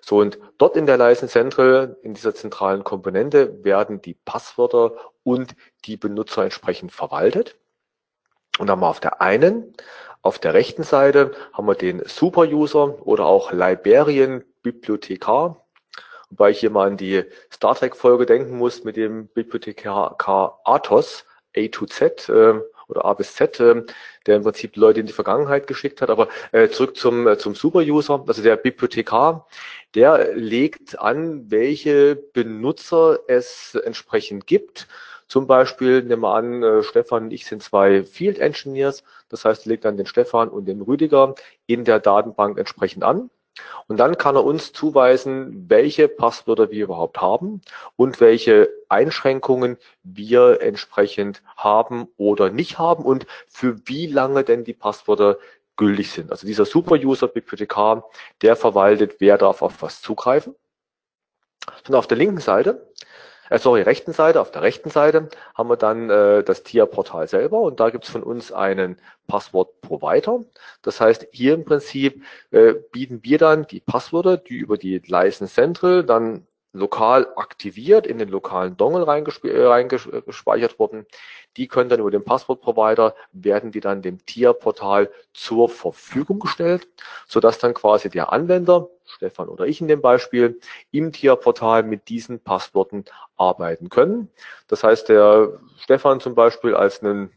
[0.00, 5.54] So, und dort in der License Central, in dieser zentralen Komponente, werden die Passwörter und
[5.84, 7.56] die Benutzer entsprechend verwaltet.
[8.58, 9.74] Und dann haben wir auf der einen,
[10.22, 15.64] auf der rechten Seite haben wir den Super-User oder auch Librarian Bibliothekar,
[16.30, 21.24] Wobei ich hier mal an die Star Trek-Folge denken muss mit dem Bibliothekar Athos,
[21.56, 23.82] A to Z äh, oder A bis Z, äh,
[24.26, 26.10] der im Prinzip Leute in die Vergangenheit geschickt hat.
[26.10, 29.48] Aber äh, zurück zum, äh, zum Super-User, also der Bibliothekar,
[29.94, 34.86] der legt an, welche Benutzer es entsprechend gibt.
[35.26, 39.02] Zum Beispiel, nehmen wir an, äh, Stefan und ich sind zwei Field Engineers.
[39.28, 41.34] Das heißt, legt dann den Stefan und den Rüdiger
[41.66, 43.30] in der Datenbank entsprechend an.
[43.88, 47.60] Und dann kann er uns zuweisen, welche Passwörter wir überhaupt haben
[47.96, 54.74] und welche Einschränkungen wir entsprechend haben oder nicht haben und für wie lange denn die
[54.74, 55.38] Passwörter
[55.76, 56.30] gültig sind.
[56.30, 58.08] Also dieser Super-User Bibliothekar,
[58.42, 60.54] der verwaltet, wer darf auf was zugreifen.
[61.88, 62.89] Und auf der linken Seite
[63.50, 67.60] äh, sorry, rechten Seite, auf der rechten Seite haben wir dann äh, das TIA-Portal selber
[67.60, 70.44] und da gibt es von uns einen Passwort-Provider.
[70.82, 75.52] Das heißt, hier im Prinzip äh, bieten wir dann die Passwörter, die über die License
[75.52, 81.06] Central dann lokal aktiviert, in den lokalen Dongle äh, reingespeichert wurden.
[81.56, 86.86] Die können dann über den Passwortprovider, werden die dann dem TIA-Portal zur Verfügung gestellt,
[87.26, 92.40] sodass dann quasi der Anwender, Stefan oder ich in dem Beispiel, im TIA-Portal mit diesen
[92.40, 93.04] Passworten
[93.36, 94.30] arbeiten können.
[94.68, 97.32] Das heißt, der Stefan zum Beispiel als einen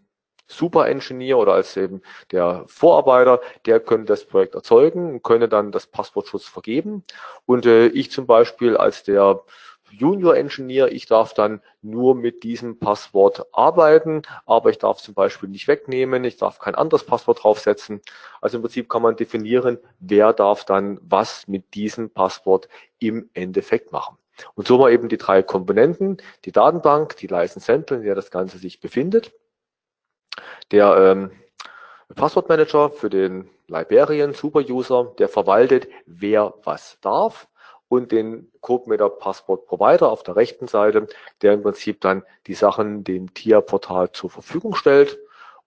[0.47, 5.87] Super-Engineer oder als eben der Vorarbeiter, der könnte das Projekt erzeugen und könnte dann das
[5.87, 7.03] Passwortschutz vergeben.
[7.45, 9.41] Und äh, ich zum Beispiel als der
[9.97, 15.49] Junior Engineer, ich darf dann nur mit diesem Passwort arbeiten, aber ich darf zum Beispiel
[15.49, 18.01] nicht wegnehmen, ich darf kein anderes Passwort draufsetzen.
[18.41, 22.67] Also im Prinzip kann man definieren, wer darf dann was mit diesem Passwort
[22.99, 24.17] im Endeffekt machen.
[24.55, 28.31] Und so mal eben die drei Komponenten, die Datenbank, die License Central, in der das
[28.31, 29.31] Ganze sich befindet.
[30.71, 31.31] Der ähm,
[32.15, 37.47] Passwortmanager für den Librarian Super-User, der verwaltet, wer was darf
[37.87, 41.07] und den CodeMeter Passwort Provider auf der rechten Seite,
[41.41, 45.19] der im Prinzip dann die Sachen dem TIA-Portal zur Verfügung stellt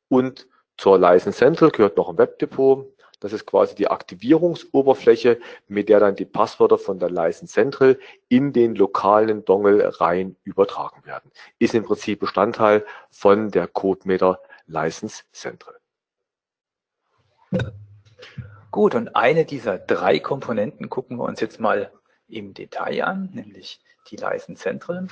[0.08, 2.92] und zur License Central gehört noch ein Webdepot.
[3.20, 7.98] Das ist quasi die Aktivierungsoberfläche, mit der dann die Passwörter von der License Central
[8.28, 11.30] in den lokalen Dongle rein übertragen werden.
[11.58, 15.76] Ist im Prinzip Bestandteil von der CodeMeter License Central.
[18.70, 21.90] Gut, und eine dieser drei Komponenten gucken wir uns jetzt mal
[22.28, 25.08] im Detail an, nämlich die License Central.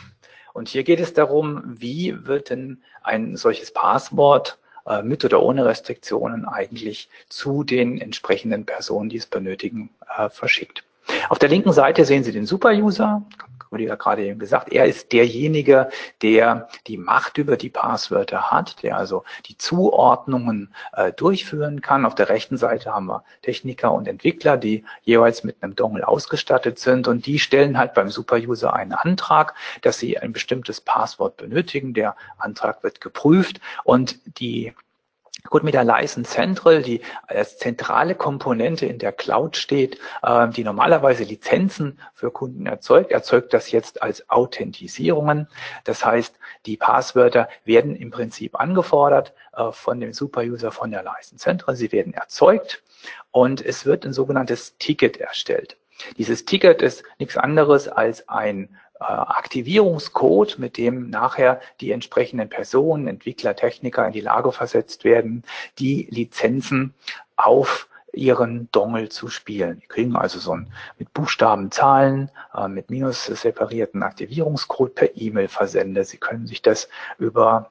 [0.53, 5.65] Und hier geht es darum, wie wird denn ein solches Passwort äh, mit oder ohne
[5.65, 10.85] Restriktionen eigentlich zu den entsprechenden Personen, die es benötigen, äh, verschickt.
[11.29, 13.23] Auf der linken Seite sehen Sie den Super-User,
[13.75, 15.91] Rüdiger gerade eben gesagt, er ist derjenige,
[16.23, 22.07] der die Macht über die Passwörter hat, der also die Zuordnungen äh, durchführen kann.
[22.07, 26.79] Auf der rechten Seite haben wir Techniker und Entwickler, die jeweils mit einem Dongle ausgestattet
[26.79, 31.95] sind und die stellen halt beim Super-User einen Antrag, dass sie ein bestimmtes Passwort benötigen.
[31.95, 34.73] Der Antrag wird geprüft und die
[35.51, 40.65] Gut, mit der License Central, die als zentrale Komponente in der Cloud steht, äh, die
[40.65, 45.49] normalerweise Lizenzen für Kunden erzeugt, erzeugt das jetzt als Authentisierungen.
[45.85, 51.43] Das heißt, die Passwörter werden im Prinzip angefordert äh, von dem Superuser von der License
[51.43, 51.77] Central.
[51.77, 52.83] Sie werden erzeugt
[53.31, 55.77] und es wird ein sogenanntes Ticket erstellt.
[56.17, 58.77] Dieses Ticket ist nichts anderes als ein
[59.09, 65.43] Aktivierungscode, mit dem nachher die entsprechenden Personen, Entwickler, Techniker in die Lage versetzt werden,
[65.79, 66.95] die Lizenzen
[67.37, 69.81] auf ihren Dongle zu spielen.
[69.81, 75.49] Die kriegen also so ein mit Buchstaben, Zahlen, äh, mit minus separierten Aktivierungscode per E-Mail
[75.49, 76.05] versende.
[76.05, 76.89] Sie können sich das
[77.19, 77.71] über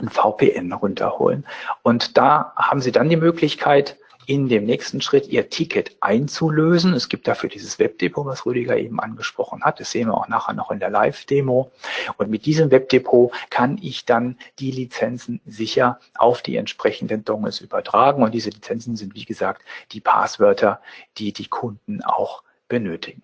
[0.00, 1.46] ein VPN runterholen.
[1.82, 6.94] Und da haben Sie dann die Möglichkeit, in dem nächsten Schritt ihr Ticket einzulösen.
[6.94, 9.80] Es gibt dafür dieses Webdepot, was Rüdiger eben angesprochen hat.
[9.80, 11.70] Das sehen wir auch nachher noch in der Live-Demo.
[12.16, 18.22] Und mit diesem Webdepot kann ich dann die Lizenzen sicher auf die entsprechenden Dongles übertragen.
[18.22, 20.80] Und diese Lizenzen sind, wie gesagt, die Passwörter,
[21.18, 23.22] die die Kunden auch benötigen.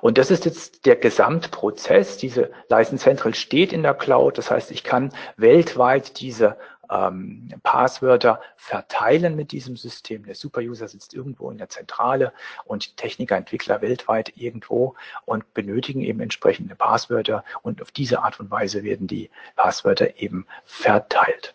[0.00, 2.16] Und das ist jetzt der Gesamtprozess.
[2.16, 4.38] Diese License Central steht in der Cloud.
[4.38, 6.56] Das heißt, ich kann weltweit diese
[6.90, 10.24] ähm, Passwörter verteilen mit diesem System.
[10.24, 12.32] Der Superuser sitzt irgendwo in der Zentrale
[12.64, 14.94] und Techniker, Entwickler weltweit irgendwo
[15.24, 20.46] und benötigen eben entsprechende Passwörter und auf diese Art und Weise werden die Passwörter eben
[20.64, 21.54] verteilt.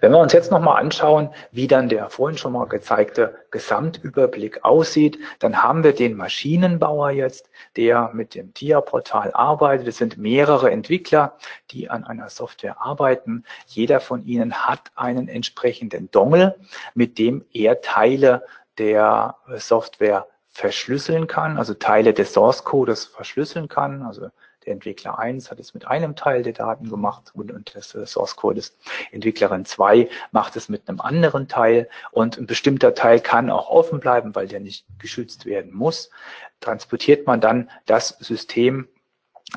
[0.00, 5.18] Wenn wir uns jetzt nochmal anschauen, wie dann der vorhin schon mal gezeigte Gesamtüberblick aussieht,
[5.38, 9.88] dann haben wir den Maschinenbauer jetzt, der mit dem TIA-Portal arbeitet.
[9.88, 11.36] Es sind mehrere Entwickler,
[11.70, 13.44] die an einer Software arbeiten.
[13.66, 16.58] Jeder von ihnen hat einen entsprechenden Dongle,
[16.94, 18.44] mit dem er Teile
[18.78, 24.28] der Software verschlüsseln kann, also Teile des Source Codes verschlüsseln kann, also
[24.66, 28.36] der Entwickler 1 hat es mit einem Teil der Daten gemacht und, und des Source
[28.36, 28.76] Codes.
[29.10, 34.00] Entwicklerin 2 macht es mit einem anderen Teil und ein bestimmter Teil kann auch offen
[34.00, 36.10] bleiben, weil der nicht geschützt werden muss.
[36.60, 38.88] Transportiert man dann das System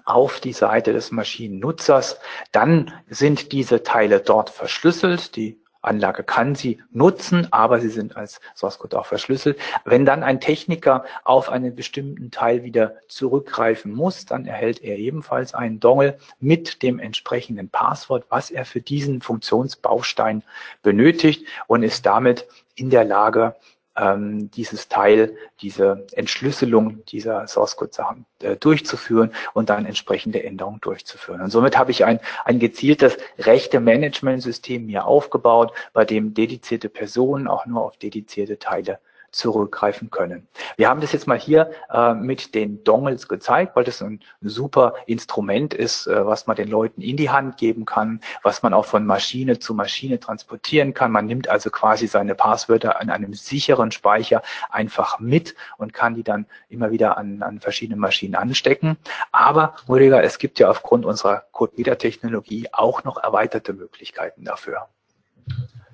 [0.06, 2.20] auf die Seite des Maschinennutzers,
[2.52, 5.36] dann sind diese Teile dort verschlüsselt.
[5.36, 9.58] Die Anlage kann sie nutzen, aber sie sind als Source Code auch verschlüsselt.
[9.86, 15.54] Wenn dann ein Techniker auf einen bestimmten Teil wieder zurückgreifen muss, dann erhält er ebenfalls
[15.54, 20.44] einen Dongle mit dem entsprechenden Passwort, was er für diesen Funktionsbaustein
[20.82, 23.56] benötigt und ist damit in der Lage,
[23.96, 30.82] ähm, dieses Teil, diese Entschlüsselung dieser Source Code Sachen äh, durchzuführen und dann entsprechende Änderungen
[30.82, 31.42] durchzuführen.
[31.42, 37.48] Und somit habe ich ein, ein gezieltes rechte Management-System mir aufgebaut, bei dem dedizierte Personen
[37.48, 39.00] auch nur auf dedizierte Teile
[39.34, 40.48] zurückgreifen können.
[40.78, 44.94] Wir haben das jetzt mal hier äh, mit den Dongles gezeigt, weil das ein super
[45.08, 48.86] Instrument ist, äh, was man den Leuten in die Hand geben kann, was man auch
[48.86, 51.12] von Maschine zu Maschine transportieren kann.
[51.12, 56.24] Man nimmt also quasi seine Passwörter an einem sicheren Speicher einfach mit und kann die
[56.24, 58.98] dann immer wieder an, an verschiedene Maschinen anstecken.
[59.32, 64.88] Aber, Rüdiger, es gibt ja aufgrund unserer Code-Reader-Technologie auch noch erweiterte Möglichkeiten dafür.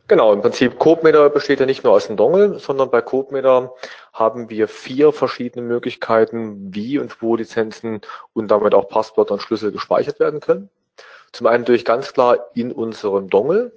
[0.10, 3.76] Genau, im Prinzip CodeMeter besteht ja nicht nur aus dem Dongle, sondern bei CodeMeter
[4.12, 8.02] haben wir vier verschiedene Möglichkeiten, wie und wo Lizenzen
[8.34, 10.72] und damit auch Passwörter und Schlüssel gespeichert werden können.
[11.32, 13.72] Zum einen durch ganz klar in unserem Dongle.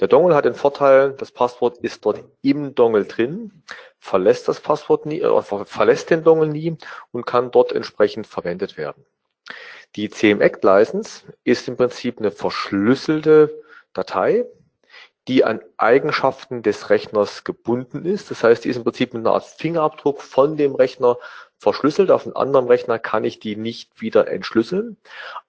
[0.00, 3.62] Der Dongle hat den Vorteil, das Passwort ist dort im Dongle drin,
[3.98, 6.78] verlässt das Passwort nie, äh, verlässt den Dongle nie
[7.12, 9.04] und kann dort entsprechend verwendet werden.
[9.96, 13.54] Die CMEC License ist im Prinzip eine verschlüsselte
[13.92, 14.46] Datei,
[15.28, 18.30] die an Eigenschaften des Rechners gebunden ist.
[18.30, 21.18] Das heißt, die ist im Prinzip mit einer Art Fingerabdruck von dem Rechner
[21.58, 22.10] verschlüsselt.
[22.10, 24.96] Auf einem anderen Rechner kann ich die nicht wieder entschlüsseln.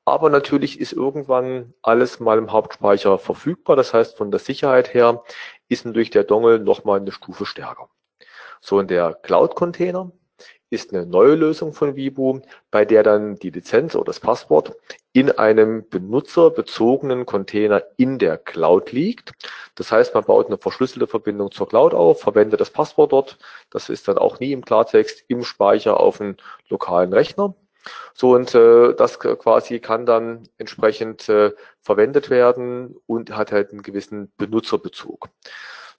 [0.04, 3.78] Aber natürlich ist irgendwann alles mal im Hauptspeicher verfügbar.
[3.78, 5.24] Das heißt, von der Sicherheit her
[5.70, 7.90] ist natürlich der Dongle nochmal eine Stufe stärker.
[8.60, 10.12] So in der Cloud-Container
[10.70, 14.76] ist eine neue Lösung von Vibu, bei der dann die Lizenz oder das Passwort
[15.14, 19.32] in einem benutzerbezogenen Container in der Cloud liegt.
[19.76, 23.40] Das heißt, man baut eine verschlüsselte Verbindung zur Cloud auf, verwendet das Passwort dort.
[23.72, 26.38] Das ist dann auch nie im Klartext im Speicher auf einem
[26.70, 27.56] lokalen Rechner.
[28.14, 33.82] So und äh, das quasi kann dann entsprechend äh, verwendet werden und hat halt einen
[33.82, 35.30] gewissen Benutzerbezug.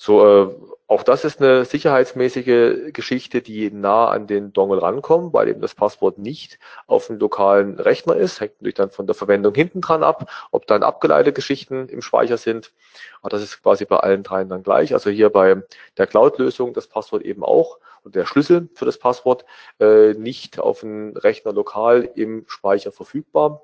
[0.02, 0.54] So, äh,
[0.86, 5.74] auch das ist eine sicherheitsmäßige Geschichte, die nah an den Dongle rankommt, weil eben das
[5.74, 8.40] Passwort nicht auf dem lokalen Rechner ist.
[8.40, 12.38] Hängt natürlich dann von der Verwendung hinten dran ab, ob dann abgeleitete Geschichten im Speicher
[12.38, 12.72] sind.
[13.20, 14.94] Aber das ist quasi bei allen dreien dann gleich.
[14.94, 15.62] Also hier bei
[15.98, 19.44] der Cloud-Lösung das Passwort eben auch und der Schlüssel für das Passwort
[19.80, 23.62] äh, nicht auf dem Rechner lokal im Speicher verfügbar.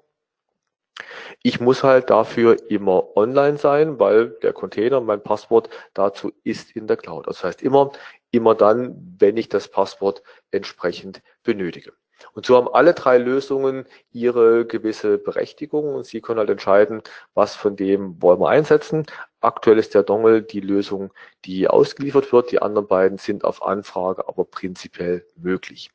[1.42, 6.86] Ich muss halt dafür immer online sein, weil der Container, mein Passwort dazu ist in
[6.86, 7.26] der Cloud.
[7.26, 7.92] Das heißt immer,
[8.30, 11.92] immer dann, wenn ich das Passwort entsprechend benötige.
[12.32, 17.03] Und so haben alle drei Lösungen ihre gewisse Berechtigung und Sie können halt entscheiden,
[17.34, 19.05] was von dem wollen wir einsetzen.
[19.40, 21.12] Aktuell ist der Dongle die Lösung,
[21.44, 22.51] die ausgeliefert wird.
[22.51, 25.90] Die anderen beiden sind auf Anfrage aber prinzipiell möglich.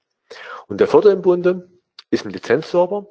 [0.68, 1.70] Und der vierte im Bunde,
[2.12, 3.08] ist ein Lizenzserver.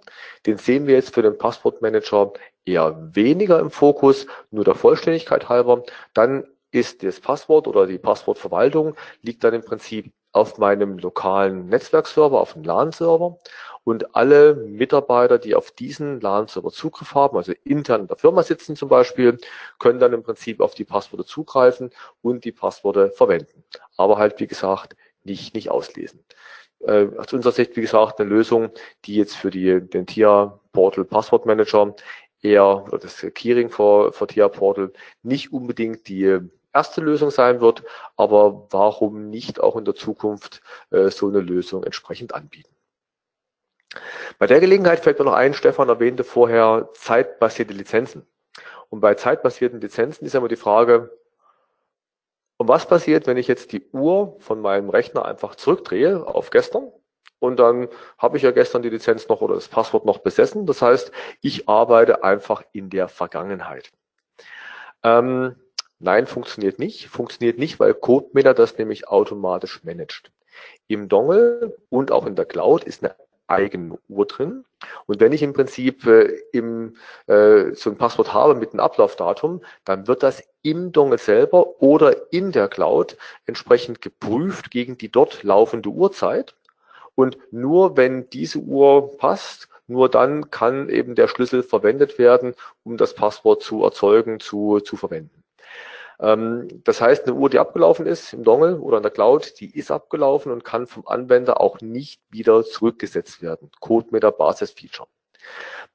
[0.47, 2.33] Den sehen wir jetzt für den Passwortmanager
[2.65, 5.83] eher weniger im Fokus, nur der Vollständigkeit halber.
[6.15, 12.41] Dann ist das Passwort oder die Passwortverwaltung liegt dann im Prinzip auf meinem lokalen Netzwerkserver,
[12.41, 13.39] auf dem LAN-Server.
[13.83, 18.77] Und alle Mitarbeiter, die auf diesen LAN-Server Zugriff haben, also intern in der Firma sitzen
[18.77, 19.39] zum Beispiel,
[19.79, 21.91] können dann im Prinzip auf die Passworte zugreifen
[22.23, 23.65] und die Passworte verwenden.
[23.97, 24.95] Aber halt, wie gesagt,
[25.25, 26.25] nicht, nicht auslesen
[26.87, 28.71] äh, aus unserer Sicht, wie gesagt, eine Lösung,
[29.05, 31.95] die jetzt für die, den TIA Portal Passwort Manager
[32.43, 36.39] eher, oder das Keyring für, für TIA Portal nicht unbedingt die
[36.73, 37.83] erste Lösung sein wird,
[38.17, 42.75] aber warum nicht auch in der Zukunft äh, so eine Lösung entsprechend anbieten.
[44.39, 48.25] Bei der Gelegenheit fällt mir noch ein, Stefan erwähnte vorher zeitbasierte Lizenzen.
[48.89, 51.11] Und bei zeitbasierten Lizenzen ist immer die Frage,
[52.61, 56.93] und was passiert, wenn ich jetzt die Uhr von meinem Rechner einfach zurückdrehe auf gestern?
[57.39, 57.89] Und dann
[58.19, 60.67] habe ich ja gestern die Lizenz noch oder das Passwort noch besessen.
[60.67, 63.91] Das heißt, ich arbeite einfach in der Vergangenheit.
[65.03, 65.57] Ähm,
[66.01, 67.09] nein, funktioniert nicht.
[67.09, 70.31] Funktioniert nicht, weil CodeMeter das nämlich automatisch managt.
[70.87, 73.15] Im Dongle und auch in der Cloud ist eine
[73.51, 74.65] eigene Uhr drin.
[75.07, 76.97] Und wenn ich im Prinzip äh, im,
[77.27, 82.33] äh, so ein Passwort habe mit einem Ablaufdatum, dann wird das im Dongle selber oder
[82.33, 86.55] in der Cloud entsprechend geprüft gegen die dort laufende Uhrzeit.
[87.15, 92.97] Und nur wenn diese Uhr passt, nur dann kann eben der Schlüssel verwendet werden, um
[92.97, 95.40] das Passwort zu erzeugen, zu, zu verwenden.
[96.21, 99.77] Ähm, das heißt, eine Uhr, die abgelaufen ist im Dongle oder in der Cloud, die
[99.77, 103.71] ist abgelaufen und kann vom Anwender auch nicht wieder zurückgesetzt werden.
[103.81, 105.09] Code mit der Basis-Feature.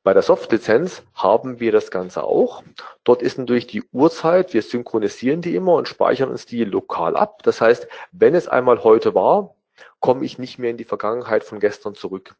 [0.03, 2.63] Bei der Soft-Lizenz haben wir das Ganze auch.
[3.03, 7.41] Dort ist natürlich die Uhrzeit, wir synchronisieren die immer und speichern uns die lokal ab.
[7.43, 9.55] Das heißt, wenn es einmal heute war,
[9.99, 12.35] komme ich nicht mehr in die Vergangenheit von gestern zurück.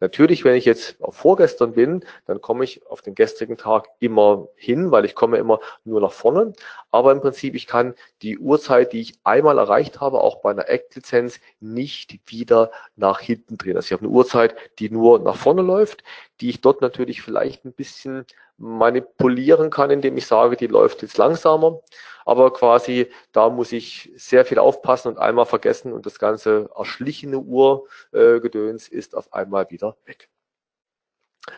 [0.00, 4.48] Natürlich, wenn ich jetzt auf vorgestern bin, dann komme ich auf den gestrigen Tag immer
[4.56, 6.52] hin, weil ich komme immer nur nach vorne.
[6.90, 10.68] Aber im Prinzip, ich kann die Uhrzeit, die ich einmal erreicht habe, auch bei einer
[10.68, 13.76] Act-Lizenz nicht wieder nach hinten drehen.
[13.76, 16.02] Also ich habe eine Uhrzeit, die nur nach vorne läuft,
[16.40, 18.26] die ich dort natürlich vielleicht ein bisschen
[18.58, 21.80] manipulieren kann, indem ich sage, die läuft jetzt langsamer.
[22.24, 27.38] Aber quasi, da muss ich sehr viel aufpassen und einmal vergessen und das ganze erschlichene
[27.38, 30.28] Uhrgedöns äh, ist auf einmal wieder weg.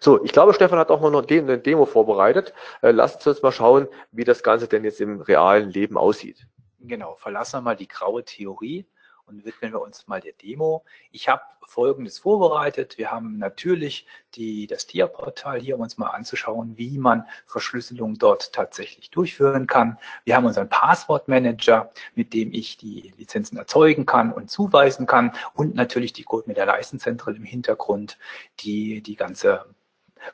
[0.00, 2.52] So, ich glaube, Stefan hat auch mal noch eine Demo vorbereitet.
[2.82, 6.46] Äh, lasst uns mal schauen, wie das Ganze denn jetzt im realen Leben aussieht.
[6.80, 8.86] Genau, verlassen wir mal die graue Theorie
[9.28, 10.84] und widmen wir uns mal der Demo.
[11.12, 12.96] Ich habe Folgendes vorbereitet.
[12.96, 18.54] Wir haben natürlich die, das TIA-Portal hier, um uns mal anzuschauen, wie man Verschlüsselung dort
[18.54, 19.98] tatsächlich durchführen kann.
[20.24, 25.74] Wir haben unseren Passwortmanager, mit dem ich die Lizenzen erzeugen kann und zuweisen kann und
[25.74, 28.18] natürlich die Code mit der Leistenzentral im Hintergrund,
[28.60, 29.66] die die ganze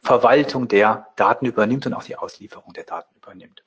[0.03, 3.63] Verwaltung der Daten übernimmt und auch die Auslieferung der Daten übernimmt.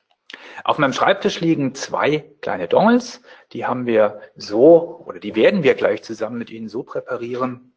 [0.64, 3.22] Auf meinem Schreibtisch liegen zwei kleine Dongles.
[3.54, 7.74] Die haben wir so, oder die werden wir gleich zusammen mit Ihnen so präparieren,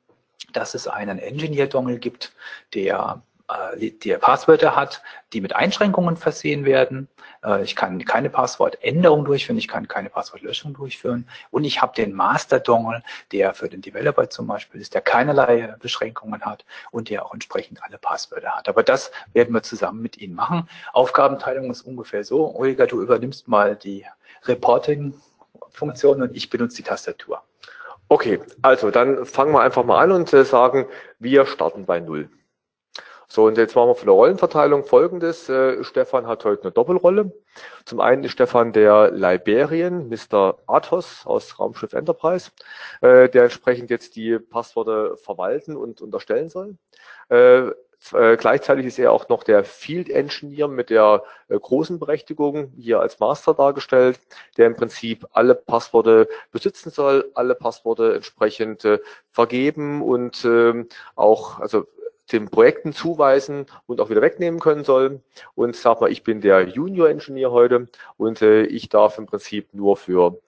[0.53, 2.33] dass es einen Engineer-Dongle gibt,
[2.75, 7.09] der äh, der Passwörter hat, die mit Einschränkungen versehen werden.
[7.45, 11.29] Äh, ich kann keine Passwortänderung durchführen, ich kann keine Passwortlöschung durchführen.
[11.51, 16.43] Und ich habe den Master-Dongle, der für den Developer zum Beispiel ist, der keinerlei Beschränkungen
[16.43, 18.69] hat und der auch entsprechend alle Passwörter hat.
[18.69, 20.69] Aber das werden wir zusammen mit Ihnen machen.
[20.93, 22.55] Aufgabenteilung ist ungefähr so.
[22.55, 24.05] Olga, du übernimmst mal die
[24.45, 27.43] Reporting-Funktion und ich benutze die Tastatur.
[28.09, 30.87] Okay, also dann fangen wir einfach mal an und äh, sagen,
[31.21, 32.29] wir starten bei Null.
[33.33, 35.49] So, und jetzt machen wir von der Rollenverteilung folgendes.
[35.49, 37.31] Äh, Stefan hat heute eine Doppelrolle.
[37.85, 40.59] Zum einen ist Stefan der Liberian, Mr.
[40.67, 42.51] Athos aus Raumschiff Enterprise,
[43.03, 46.77] äh, der entsprechend jetzt die Passworte verwalten und unterstellen soll.
[47.29, 47.69] Äh,
[48.15, 52.99] äh gleichzeitig ist er auch noch der Field Engineer mit der äh, großen Berechtigung, hier
[52.99, 54.19] als Master dargestellt,
[54.57, 58.99] der im Prinzip alle Passworte besitzen soll, alle Passworte entsprechend äh,
[59.31, 61.87] vergeben und ähm, auch, also
[62.33, 65.21] den Projekten zuweisen und auch wieder wegnehmen können soll.
[65.55, 69.97] Und sag mal, ich bin der Junior-Ingenieur heute und äh, ich darf im Prinzip nur
[69.97, 70.39] für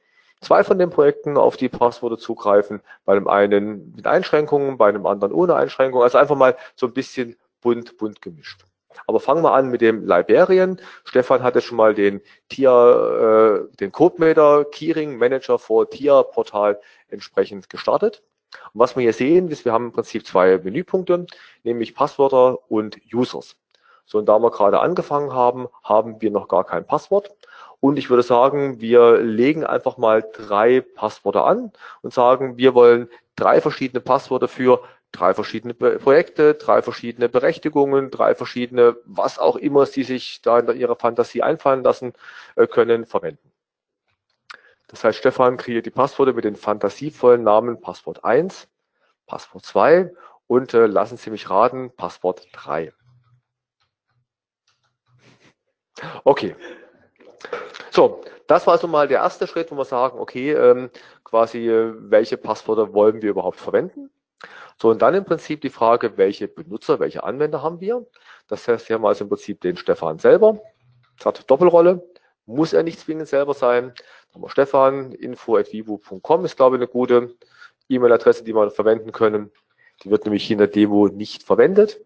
[0.41, 2.81] zwei von den Projekten auf die Passworte zugreifen.
[3.05, 6.05] Bei dem einen mit Einschränkungen, bei dem anderen ohne Einschränkungen.
[6.05, 8.65] Also einfach mal so ein bisschen bunt, bunt gemischt.
[9.07, 10.81] Aber fangen wir an mit dem Liberian.
[11.05, 16.79] Stefan hatte schon mal den Tier, äh, den CodeMeter Keyring Manager for Tier Portal
[17.09, 18.23] entsprechend gestartet.
[18.73, 21.27] Und was wir hier sehen, ist, wir haben im Prinzip zwei Menüpunkte,
[21.65, 23.57] nämlich Passwörter und Users.
[24.07, 27.31] So, und da wir gerade angefangen haben, haben wir noch gar kein Passwort.
[27.81, 31.73] Und ich würde sagen, wir legen einfach mal drei Passwörter an
[32.03, 34.83] und sagen, wir wollen drei verschiedene Passwörter für
[35.13, 40.77] drei verschiedene Projekte, drei verschiedene Berechtigungen, drei verschiedene, was auch immer Sie sich da in
[40.79, 42.15] Ihrer Fantasie einfallen lassen
[42.57, 43.52] äh, können, verwenden.
[44.93, 48.69] Das heißt, Stefan kreiert die Passworte mit den fantasievollen Namen Passwort 1,
[49.27, 50.13] Passwort 2
[50.47, 52.93] und äh, lassen Sie mich raten, Passwort 3.
[56.25, 56.55] Okay.
[57.91, 60.91] So, das war also mal der erste Schritt, wo wir sagen, okay, ähm,
[61.25, 64.11] quasi, äh, welche Passwörter wollen wir überhaupt verwenden?
[64.79, 68.07] So, und dann im Prinzip die Frage, welche Benutzer, welche Anwender haben wir?
[68.47, 70.61] Das heißt, wir haben also im Prinzip den Stefan selber.
[71.17, 72.12] Das hat Doppelrolle.
[72.47, 73.93] Muss er nicht zwingend selber sein.
[74.35, 77.37] Wir Stefan, info.vivo.com ist, glaube ich, eine gute
[77.89, 79.51] E-Mail-Adresse, die wir verwenden können.
[80.03, 82.01] Die wird nämlich hier in der Demo nicht verwendet.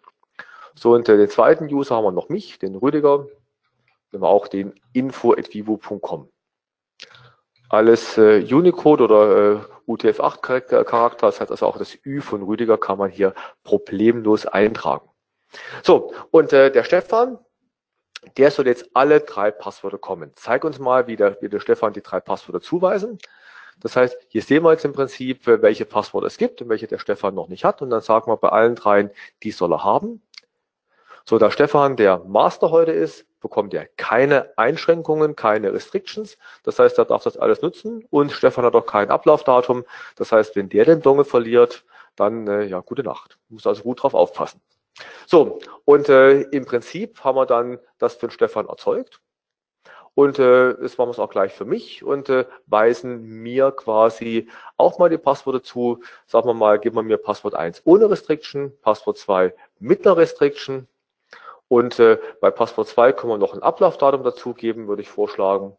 [0.74, 3.26] So, und den zweiten User haben wir noch mich, den Rüdiger.
[4.12, 6.30] Haben wir auch den info.vivo.com.
[7.68, 12.99] Alles äh, Unicode oder äh, UTF-8-Charakter, das heißt also auch das Ü von Rüdiger kann
[12.99, 13.34] man hier
[13.64, 15.09] problemlos eintragen.
[15.82, 17.39] So, und äh, der Stefan,
[18.36, 20.32] der soll jetzt alle drei Passwörter kommen.
[20.36, 23.18] Zeig uns mal, wie der, wie der Stefan die drei Passwörter zuweisen.
[23.80, 26.98] Das heißt, hier sehen wir jetzt im Prinzip, welche Passwörter es gibt und welche der
[26.98, 27.82] Stefan noch nicht hat.
[27.82, 29.10] Und dann sagen wir bei allen dreien,
[29.42, 30.22] die soll er haben.
[31.24, 36.38] So, da Stefan der Master heute ist, bekommt er keine Einschränkungen, keine Restrictions.
[36.62, 39.84] Das heißt, er darf das alles nutzen und Stefan hat auch kein Ablaufdatum.
[40.16, 43.38] Das heißt, wenn der den Dongle verliert, dann äh, ja, gute Nacht.
[43.48, 44.60] Muss also gut drauf aufpassen.
[45.26, 49.20] So, und äh, im Prinzip haben wir dann das für den Stefan erzeugt.
[50.16, 54.49] Und äh, das machen wir es auch gleich für mich und äh, weisen mir quasi
[54.78, 56.03] auch mal die Passwörter zu.
[56.26, 60.88] Sagen wir mal, geben wir mir Passwort 1 ohne Restriction, Passwort 2 mit einer Restriction.
[61.68, 65.76] Und äh, bei Passwort 2 können wir noch ein Ablaufdatum dazugeben, würde ich vorschlagen.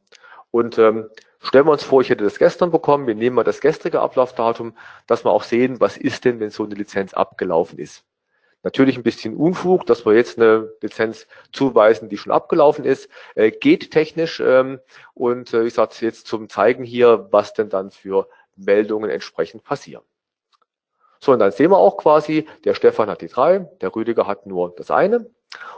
[0.51, 1.09] Und ähm,
[1.41, 3.07] stellen wir uns vor, ich hätte das gestern bekommen.
[3.07, 6.63] Wir nehmen mal das gestrige Ablaufdatum, dass wir auch sehen, was ist denn, wenn so
[6.63, 8.06] eine Lizenz abgelaufen ist.
[8.67, 13.07] Natürlich ein bisschen Unfug, dass wir jetzt eine Lizenz zuweisen, die schon abgelaufen ist.
[13.33, 14.81] Äh, geht technisch ähm,
[15.13, 20.03] und äh, ich sage jetzt zum Zeigen hier, was denn dann für Meldungen entsprechend passieren.
[21.21, 24.45] So, und dann sehen wir auch quasi, der Stefan hat die drei, der Rüdiger hat
[24.45, 25.31] nur das eine.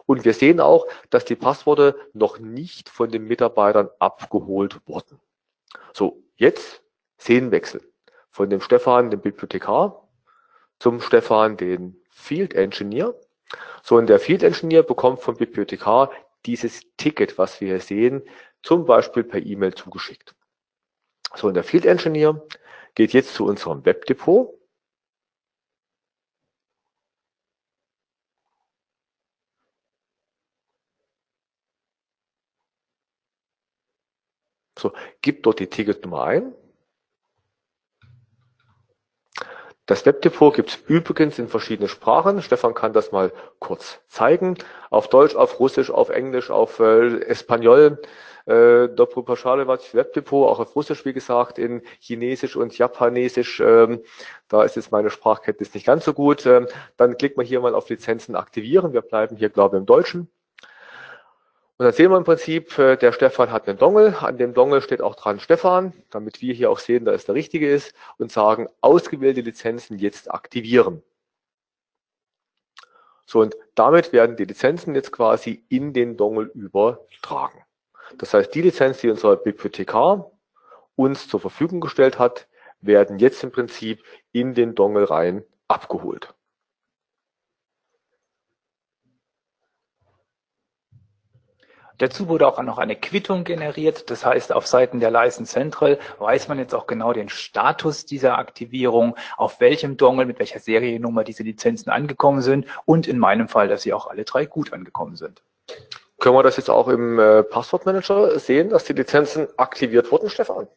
[0.07, 5.19] Und wir sehen auch, dass die Passworte noch nicht von den Mitarbeitern abgeholt wurden.
[5.93, 6.81] So, jetzt
[7.19, 7.83] Szenenwechsel.
[8.31, 10.09] Von dem Stefan, dem Bibliothekar,
[10.79, 13.15] zum Stefan, den Field Engineer.
[13.81, 16.11] So, und der Field Engineer bekommt vom Bibliothekar
[16.45, 18.23] dieses Ticket, was wir hier sehen,
[18.61, 20.35] zum Beispiel per E-Mail zugeschickt.
[21.35, 22.45] So, und der Field Engineer
[22.95, 24.53] geht jetzt zu unserem Webdepot.
[34.77, 36.55] So, gibt dort die Ticketnummer ein
[39.89, 42.43] Das Webdepot gibt es übrigens in verschiedenen Sprachen.
[42.43, 44.55] Stefan kann das mal kurz zeigen.
[44.91, 47.99] Auf Deutsch, auf Russisch, auf Englisch, auf äh, Espanol.
[48.45, 53.61] Äh, Webdepot, auch auf Russisch, wie gesagt, in Chinesisch und Japanesisch.
[53.61, 54.03] Ähm,
[54.47, 56.45] da ist jetzt meine Sprachkenntnis nicht ganz so gut.
[56.45, 58.93] Ähm, dann klickt man hier mal auf Lizenzen aktivieren.
[58.93, 60.29] Wir bleiben hier, glaube ich, im Deutschen.
[61.79, 64.13] Und dann sehen wir im Prinzip, äh, der Stefan hat einen Dongel.
[64.19, 67.35] An dem Dongel steht auch dran Stefan, damit wir hier auch sehen, dass es der
[67.35, 71.01] richtige ist und sagen, ausgewählte Lizenzen jetzt aktivieren.
[73.25, 77.63] So, und damit werden die Lizenzen jetzt quasi in den Dongel übertragen.
[78.17, 80.31] Das heißt, die Lizenz, die unser Bibliothekar
[80.97, 82.49] uns zur Verfügung gestellt hat,
[82.81, 84.03] werden jetzt im Prinzip
[84.33, 86.33] in den Dongel rein abgeholt.
[91.99, 94.09] Dazu wurde auch noch eine Quittung generiert.
[94.09, 98.37] Das heißt, auf Seiten der License Central weiß man jetzt auch genau den Status dieser
[98.37, 103.67] Aktivierung, auf welchem Dongle, mit welcher Seriennummer diese Lizenzen angekommen sind und in meinem Fall,
[103.67, 105.43] dass sie auch alle drei gut angekommen sind.
[106.19, 110.67] Können wir das jetzt auch im äh, Passwortmanager sehen, dass die Lizenzen aktiviert wurden, Stefan?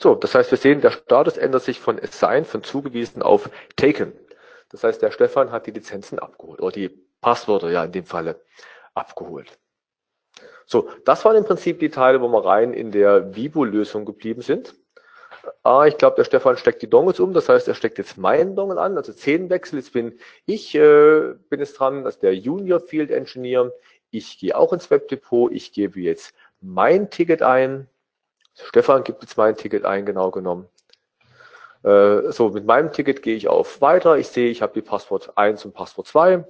[0.00, 4.12] So, das heißt, wir sehen, der Status ändert sich von assigned, von zugewiesen auf taken.
[4.70, 6.90] Das heißt, der Stefan hat die Lizenzen abgeholt oder die
[7.20, 8.40] Passwörter ja in dem Falle
[8.94, 9.58] abgeholt.
[10.66, 14.74] So, das waren im Prinzip die Teile, wo wir rein in der Vivo-Lösung geblieben sind.
[15.62, 18.54] Ah, ich glaube, der Stefan steckt die Dongles um, das heißt, er steckt jetzt meinen
[18.54, 19.78] Dongle an, also zehn Wechsel.
[19.78, 23.72] Jetzt bin ich äh, bin es dran, das ist der Junior Field Engineer.
[24.10, 27.88] Ich gehe auch ins Webdepot, ich gebe jetzt mein Ticket ein.
[28.54, 30.68] Stefan gibt jetzt mein Ticket ein, genau genommen.
[31.88, 34.18] Äh, so, mit meinem Ticket gehe ich auf Weiter.
[34.18, 36.44] Ich sehe, ich habe die Passwort 1 und Passwort 2.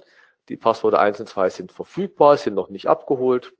[0.49, 3.53] Die Passworte 1 und 2 sind verfügbar, sind noch nicht abgeholt.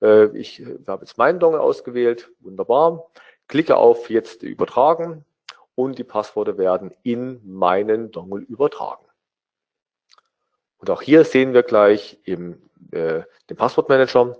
[0.00, 2.30] Äh, ich habe jetzt meinen Dongle ausgewählt.
[2.40, 3.10] Wunderbar.
[3.46, 5.26] Klicke auf jetzt übertragen
[5.74, 9.04] und die Passworte werden in meinen Dongle übertragen.
[10.78, 14.38] Und auch hier sehen wir gleich im äh, dem Passwortmanager,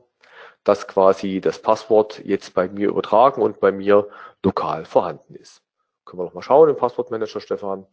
[0.64, 4.08] dass quasi das Passwort jetzt bei mir übertragen und bei mir
[4.42, 5.62] lokal vorhanden ist.
[6.12, 7.86] Können wir noch mal schauen im Passwortmanager, Stefan.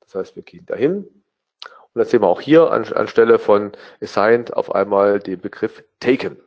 [0.00, 1.04] Das heißt, wir gehen dahin.
[1.04, 3.70] Und dann sehen wir auch hier an, anstelle von
[4.02, 6.42] assigned auf einmal den Begriff taken.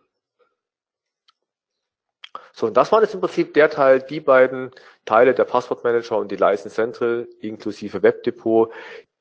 [2.51, 4.71] So, und das war jetzt im Prinzip der Teil, die beiden
[5.05, 8.73] Teile, der Passwortmanager und die License Central inklusive Webdepot,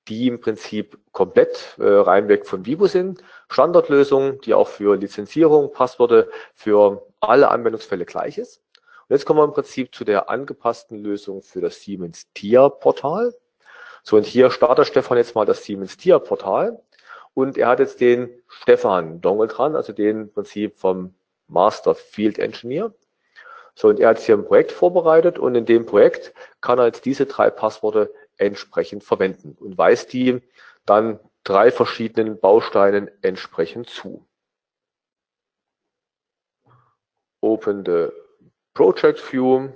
[0.09, 3.23] die im Prinzip komplett äh, rein weg von Vivo sind.
[3.49, 8.61] Standardlösung, die auch für Lizenzierung, Passwörter für alle Anwendungsfälle gleich ist.
[9.13, 13.35] Und jetzt kommen wir im Prinzip zu der angepassten Lösung für das Siemens TIA Portal.
[14.03, 16.81] So, und hier startet Stefan jetzt mal das Siemens TIA Portal.
[17.35, 21.15] Und er hat jetzt den Stefan Dongle dran, also den im Prinzip vom
[21.47, 22.95] Master Field Engineer.
[23.75, 26.33] So, und er hat hier ein Projekt vorbereitet und in dem Projekt
[26.63, 30.41] kann er jetzt diese drei Passworte entsprechend verwenden und weist die
[30.87, 34.27] dann drei verschiedenen Bausteinen entsprechend zu.
[37.43, 38.22] Open the
[38.75, 39.71] Project View.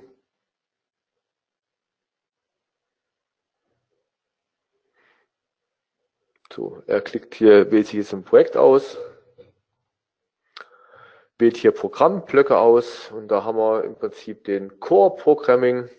[6.52, 8.96] So, er klickt hier, wählt sich jetzt ein Projekt aus,
[11.38, 15.90] wählt hier Programmblöcke aus und da haben wir im Prinzip den Core Programming.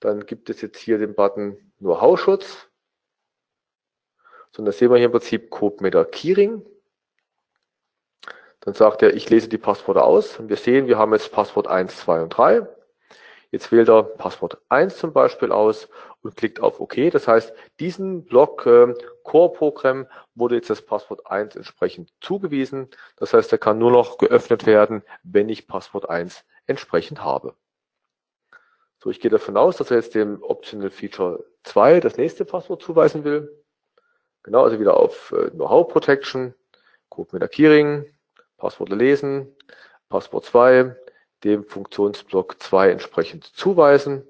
[0.00, 2.70] Dann gibt es jetzt hier den Button nur Hausschutz.
[4.52, 6.64] So, und da sehen wir hier im Prinzip CodeMeter Keyring.
[8.64, 10.38] Dann sagt er, ich lese die Passworte aus.
[10.38, 12.66] Und wir sehen, wir haben jetzt Passwort 1, 2 und 3.
[13.50, 15.88] Jetzt wählt er Passwort 1 zum Beispiel aus
[16.22, 17.10] und klickt auf OK.
[17.10, 18.94] Das heißt, diesen Block äh,
[19.24, 22.88] Core-Programm wurde jetzt das Passwort 1 entsprechend zugewiesen.
[23.16, 27.54] Das heißt, er kann nur noch geöffnet werden, wenn ich Passwort 1 entsprechend habe.
[29.02, 32.80] So, ich gehe davon aus, dass er jetzt dem Optional Feature 2 das nächste Passwort
[32.80, 33.64] zuweisen will.
[34.44, 36.54] Genau, also wieder auf äh, Know-how Protection,
[37.08, 38.06] Code mit der Keyring,
[38.62, 39.56] Passworte lesen,
[40.08, 40.94] Passwort 2,
[41.42, 44.24] dem Funktionsblock 2 entsprechend zuweisen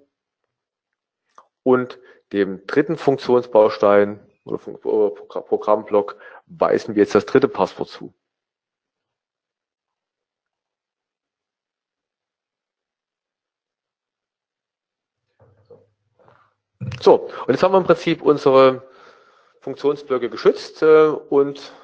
[1.63, 1.99] und
[2.33, 6.17] dem dritten Funktionsbaustein oder Programmblock
[6.47, 8.15] weisen wir jetzt das dritte Passwort zu.
[17.03, 18.83] So, und jetzt haben wir im Prinzip unsere
[19.61, 21.75] Funktionsblöcke geschützt äh, und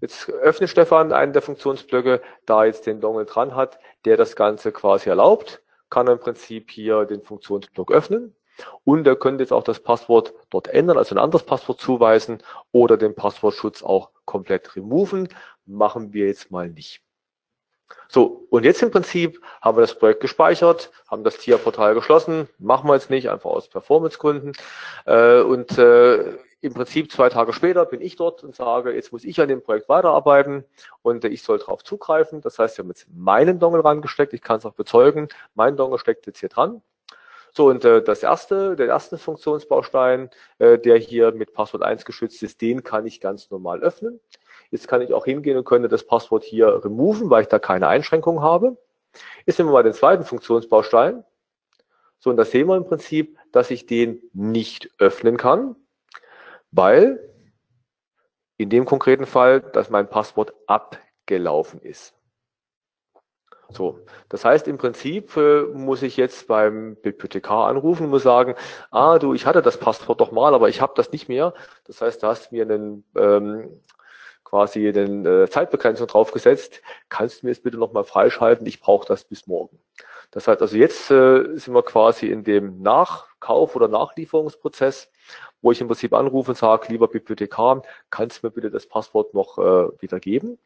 [0.00, 4.72] Jetzt öffnet Stefan einen der Funktionsblöcke, da jetzt den Dongle dran hat, der das Ganze
[4.72, 8.34] quasi erlaubt, kann er im Prinzip hier den Funktionsblock öffnen.
[8.84, 12.42] Und er könnte jetzt auch das Passwort dort ändern, also ein anderes Passwort zuweisen
[12.72, 15.28] oder den Passwortschutz auch komplett removen.
[15.66, 17.02] Machen wir jetzt mal nicht.
[18.08, 22.88] So, und jetzt im Prinzip haben wir das Projekt gespeichert, haben das TIA-Portal geschlossen, machen
[22.88, 24.52] wir jetzt nicht, einfach aus Performancegründen.
[25.06, 29.24] Äh, und äh, im Prinzip zwei Tage später bin ich dort und sage, jetzt muss
[29.24, 30.64] ich an dem Projekt weiterarbeiten
[31.02, 32.42] und ich soll darauf zugreifen.
[32.42, 34.34] Das heißt, wir haben jetzt meinen Dongle rangesteckt.
[34.34, 35.28] Ich kann es auch bezeugen.
[35.54, 36.82] Mein Dongle steckt jetzt hier dran.
[37.52, 42.42] So, und äh, das erste, der erste Funktionsbaustein, äh, der hier mit Passwort 1 geschützt
[42.42, 44.20] ist, den kann ich ganz normal öffnen.
[44.70, 47.88] Jetzt kann ich auch hingehen und könnte das Passwort hier removen, weil ich da keine
[47.88, 48.76] Einschränkungen habe.
[49.46, 51.24] Jetzt nehmen wir mal den zweiten Funktionsbaustein.
[52.20, 55.74] So, und da sehen wir im Prinzip, dass ich den nicht öffnen kann
[56.72, 57.18] weil
[58.56, 62.14] in dem konkreten Fall, dass mein Passwort abgelaufen ist.
[63.72, 68.54] So, das heißt im Prinzip äh, muss ich jetzt beim Bibliothekar anrufen und muss sagen,
[68.90, 71.54] ah du, ich hatte das Passwort doch mal, aber ich habe das nicht mehr.
[71.84, 73.80] Das heißt, du hast mir einen ähm,
[74.44, 76.82] quasi eine äh, Zeitbegrenzung draufgesetzt.
[77.08, 78.66] Kannst du mir es bitte nochmal freischalten?
[78.66, 79.78] Ich brauche das bis morgen.
[80.32, 85.10] Das heißt also jetzt äh, sind wir quasi in dem Nachkauf- oder Nachlieferungsprozess,
[85.62, 89.34] wo ich im Prinzip anrufe und sage, lieber Bibliothekar, kannst du mir bitte das Passwort
[89.34, 90.58] noch äh, wieder geben?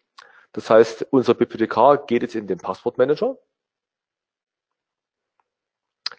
[0.53, 3.37] Das heißt, unser Bibliothekar geht jetzt in den Passwortmanager,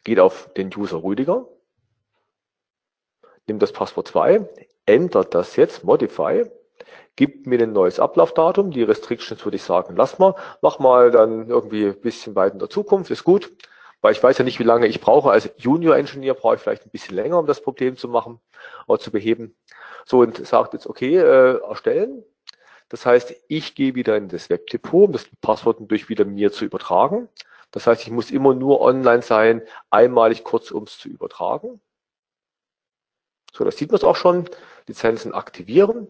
[0.04, 1.48] geht auf den User Rüdiger,
[3.48, 4.48] nimmt das Passwort 2,
[4.86, 6.46] ändert das jetzt, Modify,
[7.16, 8.72] gibt mir ein neues Ablaufdatum.
[8.72, 12.60] Die Restrictions würde ich sagen, lass mal, mach mal dann irgendwie ein bisschen weit in
[12.60, 13.52] der Zukunft, ist gut,
[14.06, 15.32] weil ich weiß ja nicht, wie lange ich brauche.
[15.32, 18.40] Als Junior-Engineer brauche ich vielleicht ein bisschen länger, um das Problem zu machen
[18.86, 19.56] oder zu beheben.
[20.06, 22.24] So, und sagt jetzt, okay, äh, erstellen.
[22.90, 26.66] Das heißt, ich gehe wieder in das Webdepot, um das Passwort natürlich wieder mir zu
[26.66, 27.30] übertragen.
[27.72, 31.82] Das heißt, ich muss immer nur online sein, einmalig kurz, um es zu übertragen.
[33.54, 34.48] So, das sieht man es auch schon.
[34.86, 36.08] Lizenzen aktivieren.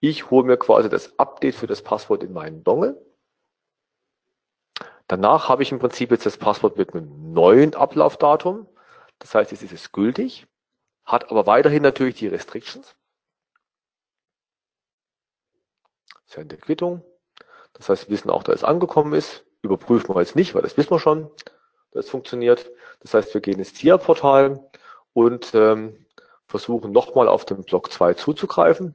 [0.00, 2.96] Ich hole mir quasi das Update für das Passwort in meinen Dongle.
[5.10, 8.68] Danach habe ich im Prinzip jetzt das Passwort mit einem neuen Ablaufdatum.
[9.18, 10.46] Das heißt, jetzt ist es gültig,
[11.04, 12.94] hat aber weiterhin natürlich die Restrictions.
[16.26, 17.02] Sende Quittung.
[17.72, 19.44] Das heißt, wir wissen auch, dass es angekommen ist.
[19.62, 21.28] Überprüfen wir jetzt nicht, weil das wissen wir schon,
[21.90, 22.70] dass es funktioniert.
[23.00, 24.64] Das heißt, wir gehen ins TIA-Portal
[25.12, 26.06] und ähm,
[26.46, 28.94] versuchen nochmal auf den Block 2 zuzugreifen.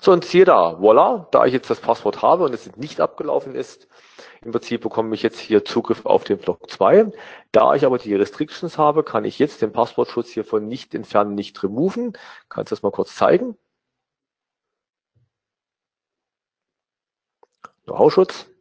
[0.00, 3.54] So, und siehe da, voila, da ich jetzt das Passwort habe und es nicht abgelaufen
[3.54, 3.88] ist,
[4.42, 7.12] im Prinzip bekomme ich jetzt hier Zugriff auf den Block 2.
[7.52, 11.34] Da ich aber die Restrictions habe, kann ich jetzt den Passwortschutz hier von nicht entfernen,
[11.34, 12.12] nicht removen.
[12.48, 13.56] Kannst du das mal kurz zeigen?
[17.86, 18.51] Know-how-Schutz.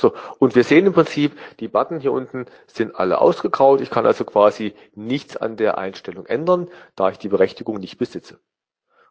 [0.00, 3.82] So, und wir sehen im Prinzip, die Button hier unten sind alle ausgegraut.
[3.82, 8.40] Ich kann also quasi nichts an der Einstellung ändern, da ich die Berechtigung nicht besitze.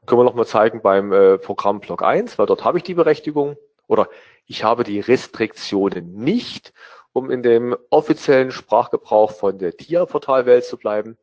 [0.08, 3.56] Können wir nochmal zeigen beim äh, Programm Block 1, weil dort habe ich die Berechtigung
[3.88, 4.10] oder
[4.48, 6.74] ich habe die Restriktionen nicht,
[7.14, 11.18] um in dem offiziellen Sprachgebrauch von der TIA-Portalwelt zu bleiben.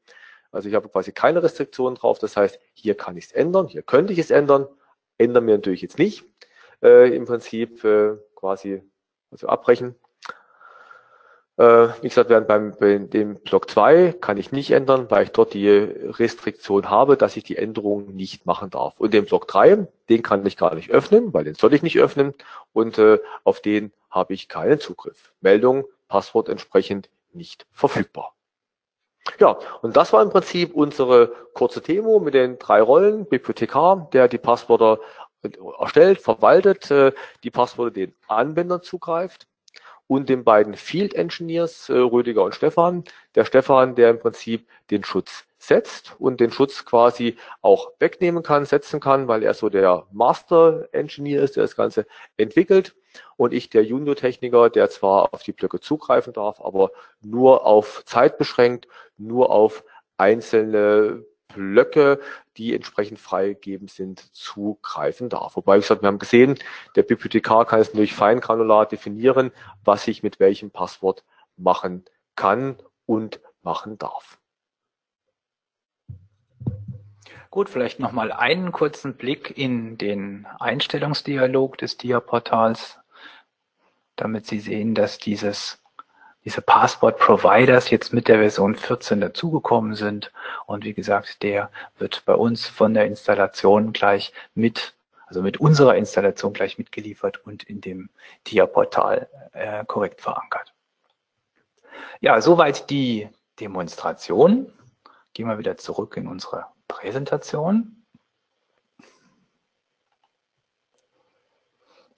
[0.52, 2.20] Also ich habe quasi keine Restriktionen drauf.
[2.20, 4.68] Das heißt, hier kann ich es ändern, hier könnte ich es ändern,
[5.18, 6.24] ändern wir natürlich jetzt nicht.
[6.82, 8.82] Äh, Im Prinzip äh, quasi
[9.36, 9.94] also abbrechen.
[11.58, 15.32] Äh, wie gesagt, während beim bei dem Block 2 kann ich nicht ändern, weil ich
[15.32, 18.94] dort die Restriktion habe, dass ich die Änderung nicht machen darf.
[18.98, 21.98] Und den Block 3, den kann ich gar nicht öffnen, weil den soll ich nicht
[21.98, 22.34] öffnen
[22.72, 25.32] und äh, auf den habe ich keinen Zugriff.
[25.40, 28.34] Meldung, Passwort entsprechend nicht verfügbar.
[29.38, 33.26] Ja, und das war im Prinzip unsere kurze Demo mit den drei Rollen.
[33.26, 35.00] Bibliothekar, der die Passwörter
[35.78, 39.46] erstellt, verwaltet, äh, die Passwörter den Anwendern zugreift
[40.06, 43.04] und den beiden Field Engineers, äh, Rüdiger und Stefan.
[43.34, 48.66] Der Stefan, der im Prinzip den Schutz setzt und den Schutz quasi auch wegnehmen kann,
[48.66, 52.94] setzen kann, weil er so der Master Engineer ist, der das Ganze entwickelt.
[53.36, 56.90] Und ich, der Junior-Techniker, der zwar auf die Blöcke zugreifen darf, aber
[57.22, 58.86] nur auf Zeit beschränkt,
[59.16, 59.84] nur auf
[60.18, 62.20] einzelne Blöcke,
[62.56, 65.56] die entsprechend freigegeben sind, zugreifen darf.
[65.56, 66.58] Wobei, wie gesagt, wir haben gesehen,
[66.96, 69.52] der Bibliothekar kann es natürlich feingranular definieren,
[69.84, 71.24] was ich mit welchem Passwort
[71.56, 72.76] machen kann
[73.06, 74.38] und machen darf.
[77.50, 82.98] Gut, vielleicht nochmal einen kurzen Blick in den Einstellungsdialog des DIA-Portals,
[84.14, 85.82] damit Sie sehen, dass dieses
[86.46, 90.30] diese Passport-Providers jetzt mit der Version 14 dazugekommen sind.
[90.66, 94.94] Und wie gesagt, der wird bei uns von der Installation gleich mit,
[95.26, 98.10] also mit unserer Installation gleich mitgeliefert und in dem
[98.44, 100.72] TIA-Portal äh, korrekt verankert.
[102.20, 103.28] Ja, soweit die
[103.58, 104.72] Demonstration.
[105.34, 107.95] Gehen wir wieder zurück in unsere Präsentation.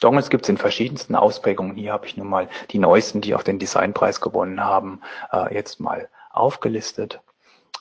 [0.01, 1.76] Dongles gibt es in verschiedensten Ausprägungen.
[1.76, 5.01] Hier habe ich nun mal die neuesten, die auch den Designpreis gewonnen haben,
[5.32, 7.20] äh, jetzt mal aufgelistet.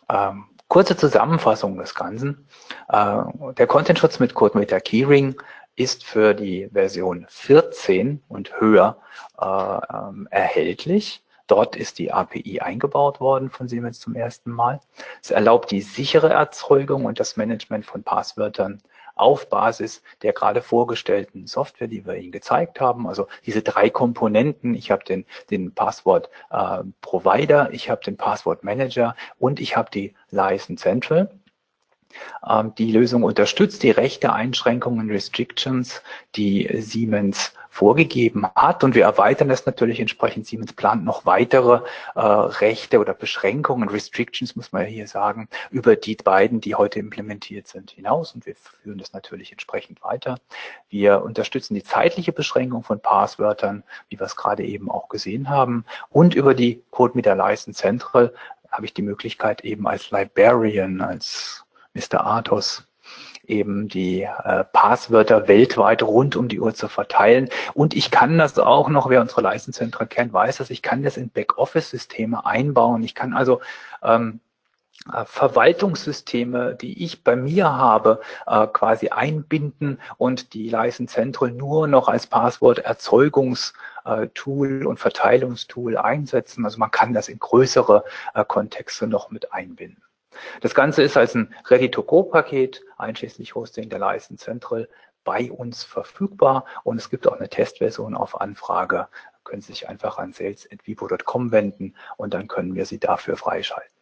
[0.10, 2.48] Ähm, kurze Zusammenfassung des Ganzen.
[2.90, 3.24] Äh,
[3.58, 5.36] der Content-Schutz mit CodeMeter Keyring
[5.76, 8.98] ist für die Version 14 und höher
[9.40, 11.24] äh, ähm, erhältlich.
[11.46, 14.82] Dort ist die API eingebaut worden von Siemens zum ersten Mal.
[15.24, 18.82] Es erlaubt die sichere Erzeugung und das Management von Passwörtern
[19.20, 23.08] auf Basis der gerade vorgestellten Software, die wir Ihnen gezeigt haben.
[23.08, 24.74] Also diese drei Komponenten.
[24.76, 29.90] Ich habe den, den Passwort äh, Provider, ich habe den Passwort Manager und ich habe
[29.92, 31.30] die License Central.
[32.48, 36.02] Ähm, die Lösung unterstützt die Rechte Einschränkungen, Restrictions,
[36.36, 38.84] die Siemens vorgegeben hat.
[38.84, 40.48] Und wir erweitern das natürlich entsprechend.
[40.48, 41.82] Siemens plant noch weitere
[42.16, 47.68] äh, Rechte oder Beschränkungen, Restrictions muss man hier sagen, über die beiden, die heute implementiert
[47.68, 48.34] sind, hinaus.
[48.34, 50.40] Und wir führen das natürlich entsprechend weiter.
[50.90, 55.86] Wir unterstützen die zeitliche Beschränkung von Passwörtern, wie wir es gerade eben auch gesehen haben.
[56.10, 58.34] Und über die Code mit der License Central
[58.72, 61.67] habe ich die Möglichkeit eben als Librarian, als
[61.98, 62.26] Mr.
[62.26, 62.88] Athos
[63.48, 67.50] eben die äh, Passwörter weltweit rund um die Uhr zu verteilen.
[67.74, 71.18] Und ich kann das auch noch, wer unsere Leistungszentren kennt, weiß das, ich kann das
[71.18, 73.04] in Backoffice-Systeme einbauen.
[73.04, 73.62] Ich kann also
[74.04, 74.40] ähm,
[75.14, 80.70] äh, Verwaltungssysteme, die ich bei mir habe, äh, quasi einbinden und die
[81.08, 86.66] Central nur noch als Passworterzeugungstool und Verteilungstool einsetzen.
[86.66, 90.02] Also man kann das in größere äh, Kontexte noch mit einbinden.
[90.62, 94.88] Das Ganze ist als ein Ready-to-Go-Paket, einschließlich Hosting der License Central,
[95.24, 99.08] bei uns verfügbar und es gibt auch eine Testversion auf Anfrage.
[99.44, 103.98] Können Sie sich einfach an sales.vivo.com wenden und dann können wir Sie dafür freischalten.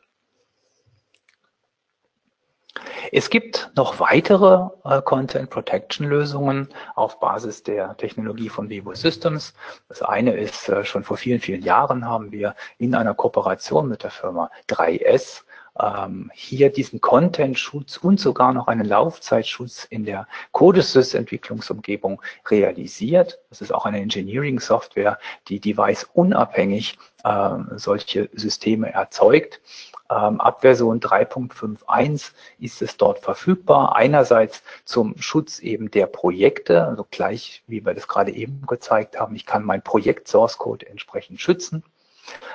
[3.12, 9.54] Es gibt noch weitere äh, Content Protection Lösungen auf Basis der Technologie von Vivo Systems.
[9.88, 14.04] Das eine ist, äh, schon vor vielen, vielen Jahren haben wir in einer Kooperation mit
[14.04, 15.44] der Firma 3S
[15.80, 23.40] ähm, hier diesen Content-Schutz und sogar noch einen Laufzeitschutz in der Codesys-Entwicklungsumgebung realisiert.
[23.50, 29.62] Das ist auch eine Engineering-Software, die device-unabhängig äh, solche Systeme erzeugt.
[30.10, 33.96] Ähm, ab Version 3.51 ist es dort verfügbar.
[33.96, 39.36] Einerseits zum Schutz eben der Projekte, also gleich wie wir das gerade eben gezeigt haben.
[39.36, 41.84] Ich kann mein Projekt Source Code entsprechend schützen.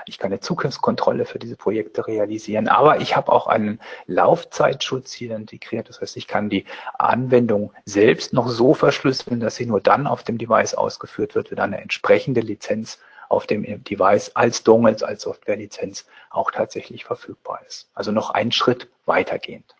[0.06, 5.34] Ich kann eine Zukunftskontrolle für diese Projekte realisieren, aber ich habe auch einen Laufzeitschutz hier
[5.36, 5.88] integriert.
[5.88, 6.64] Das heißt, ich kann die
[6.98, 11.60] Anwendung selbst noch so verschlüsseln, dass sie nur dann auf dem Device ausgeführt wird, wenn
[11.60, 12.98] eine entsprechende Lizenz
[13.28, 17.88] auf dem Device als Dongles, als Softwarelizenz auch tatsächlich verfügbar ist.
[17.94, 19.76] Also noch einen Schritt weitergehend.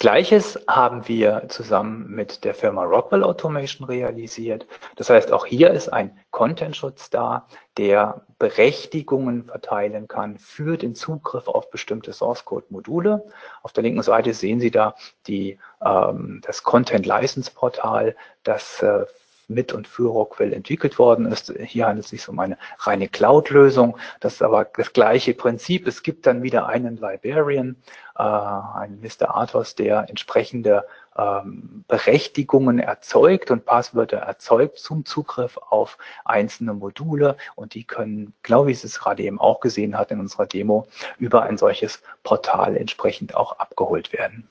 [0.00, 4.66] Gleiches haben wir zusammen mit der Firma Rockwell Automation realisiert.
[4.96, 7.46] Das heißt, auch hier ist ein Content-Schutz da,
[7.76, 13.26] der Berechtigungen verteilen kann für den Zugriff auf bestimmte Source-Code-Module.
[13.62, 14.94] Auf der linken Seite sehen Sie da
[15.26, 19.04] die, ähm, das Content-License-Portal, das äh,
[19.50, 21.52] mit und für Rockwell entwickelt worden ist.
[21.58, 23.98] Hier handelt es sich um eine reine Cloud-Lösung.
[24.20, 25.86] Das ist aber das gleiche Prinzip.
[25.86, 27.76] Es gibt dann wieder einen Librarian,
[28.16, 29.36] äh, einen Mr.
[29.36, 30.86] Athos, der entsprechende
[31.16, 37.36] ähm, Berechtigungen erzeugt und Passwörter erzeugt zum Zugriff auf einzelne Module.
[37.56, 40.86] Und die können, glaube ich, es gerade eben auch gesehen hat in unserer Demo,
[41.18, 44.48] über ein solches Portal entsprechend auch abgeholt werden.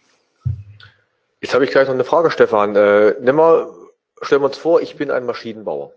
[1.42, 2.76] Jetzt habe ich gleich noch eine Frage, Stefan.
[2.76, 3.68] Äh, nimm mal
[4.22, 5.94] Stellen wir uns vor, ich bin ein Maschinenbauer.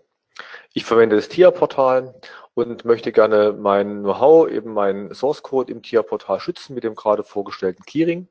[0.73, 2.15] Ich verwende das TIA-Portal
[2.55, 7.25] und möchte gerne mein Know-how, eben meinen Source Code im TIA-Portal schützen mit dem gerade
[7.25, 8.29] vorgestellten Keyring.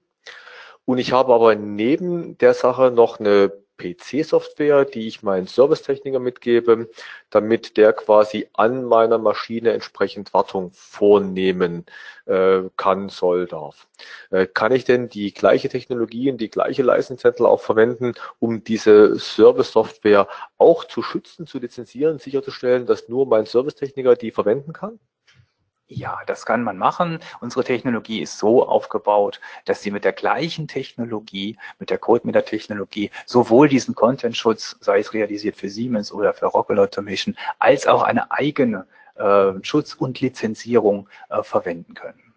[0.85, 3.51] Und ich habe aber neben der Sache noch eine
[3.81, 6.89] PC-Software, die ich meinen Servicetechniker mitgebe,
[7.29, 11.85] damit der quasi an meiner Maschine entsprechend Wartung vornehmen
[12.25, 13.87] äh, kann, soll, darf.
[14.29, 19.17] Äh, kann ich denn die gleiche Technologie und die gleiche Leistungszettel auch verwenden, um diese
[19.17, 20.27] Service-Software
[20.57, 24.99] auch zu schützen, zu lizenzieren, sicherzustellen, dass nur mein Servicetechniker die verwenden kann?
[25.93, 27.19] Ja, das kann man machen.
[27.41, 33.67] Unsere Technologie ist so aufgebaut, dass sie mit der gleichen Technologie, mit der CodeMeter-Technologie, sowohl
[33.67, 38.87] diesen Content-Schutz, sei es realisiert für Siemens oder für Rockwell Automation, als auch eine eigene
[39.15, 42.33] äh, Schutz und Lizenzierung äh, verwenden können.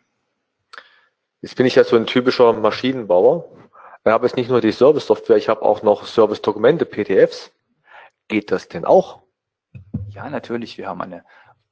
[1.40, 3.44] Jetzt bin ich ja so ein typischer Maschinenbauer.
[4.04, 7.52] Ich habe jetzt nicht nur die Service-Software, ich habe auch noch Service-Dokumente, PDFs.
[8.26, 9.22] Geht das denn auch?
[10.08, 10.76] Ja, natürlich.
[10.76, 11.24] Wir haben eine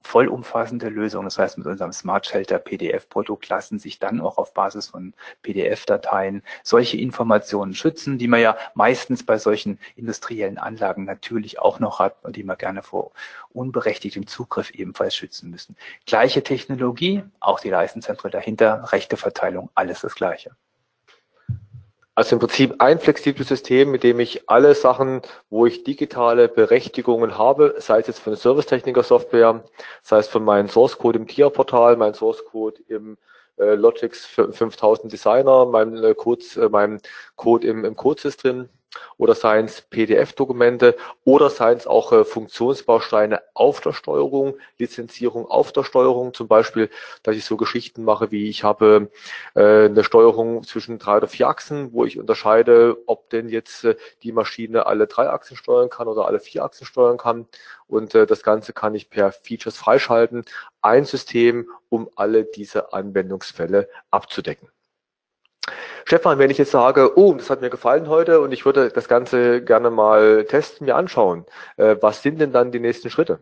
[0.02, 1.24] vollumfassende Lösung.
[1.24, 6.42] Das heißt, mit unserem Smart Shelter PDF-Produkt lassen sich dann auch auf Basis von PDF-Dateien
[6.62, 12.16] solche Informationen schützen, die man ja meistens bei solchen industriellen Anlagen natürlich auch noch hat
[12.24, 13.12] und die man gerne vor
[13.52, 15.76] unberechtigtem Zugriff ebenfalls schützen müssen.
[16.06, 20.56] Gleiche Technologie, auch die Leistenzentren dahinter, rechte Verteilung, alles das Gleiche.
[22.14, 27.38] Also im Prinzip ein flexibles System, mit dem ich alle Sachen, wo ich digitale Berechtigungen
[27.38, 29.64] habe, sei es jetzt von der Servicetechniker-Software,
[30.02, 33.16] sei es von meinem Source Code im TIA-Portal, mein Source Code im
[33.56, 37.00] äh, Logix 5000 Designer, meinem äh, Code, äh, meinem
[37.36, 38.68] Code im, im Codesys drin,
[39.16, 45.72] oder seien es PDF-Dokumente oder seien es auch äh, Funktionsbausteine auf der Steuerung, Lizenzierung auf
[45.72, 46.90] der Steuerung, zum Beispiel,
[47.22, 49.10] dass ich so Geschichten mache, wie ich habe
[49.54, 53.96] äh, eine Steuerung zwischen drei oder vier Achsen, wo ich unterscheide, ob denn jetzt äh,
[54.22, 57.46] die Maschine alle drei Achsen steuern kann oder alle vier Achsen steuern kann.
[57.86, 60.44] Und äh, das Ganze kann ich per Features freischalten.
[60.80, 64.68] Ein System, um alle diese Anwendungsfälle abzudecken.
[66.04, 69.08] Stefan, wenn ich jetzt sage, oh, das hat mir gefallen heute und ich würde das
[69.08, 71.46] Ganze gerne mal testen, mir anschauen,
[71.76, 73.40] äh, was sind denn dann die nächsten Schritte?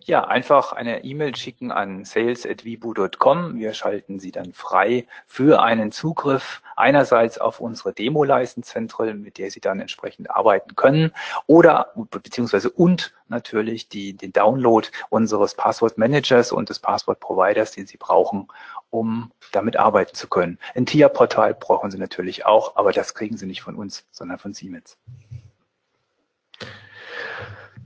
[0.00, 3.56] Ja, einfach eine E-Mail schicken an sales.vibu.com.
[3.56, 8.80] Wir schalten Sie dann frei für einen Zugriff einerseits auf unsere Demo-License
[9.14, 11.12] mit der Sie dann entsprechend arbeiten können
[11.46, 17.86] oder beziehungsweise und natürlich die, den Download unseres Passwort Managers und des Passwort Providers, den
[17.86, 18.48] Sie brauchen,
[18.94, 20.58] um damit arbeiten zu können.
[20.74, 24.54] Ein TIA-Portal brauchen Sie natürlich auch, aber das kriegen Sie nicht von uns, sondern von
[24.54, 24.96] Siemens.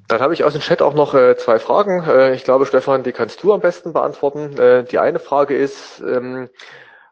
[0.06, 2.02] Dann habe ich aus dem Chat auch noch äh, zwei Fragen.
[2.02, 4.58] Äh, ich glaube, Stefan, die kannst du am besten beantworten.
[4.58, 6.50] Äh, die eine Frage ist, ähm,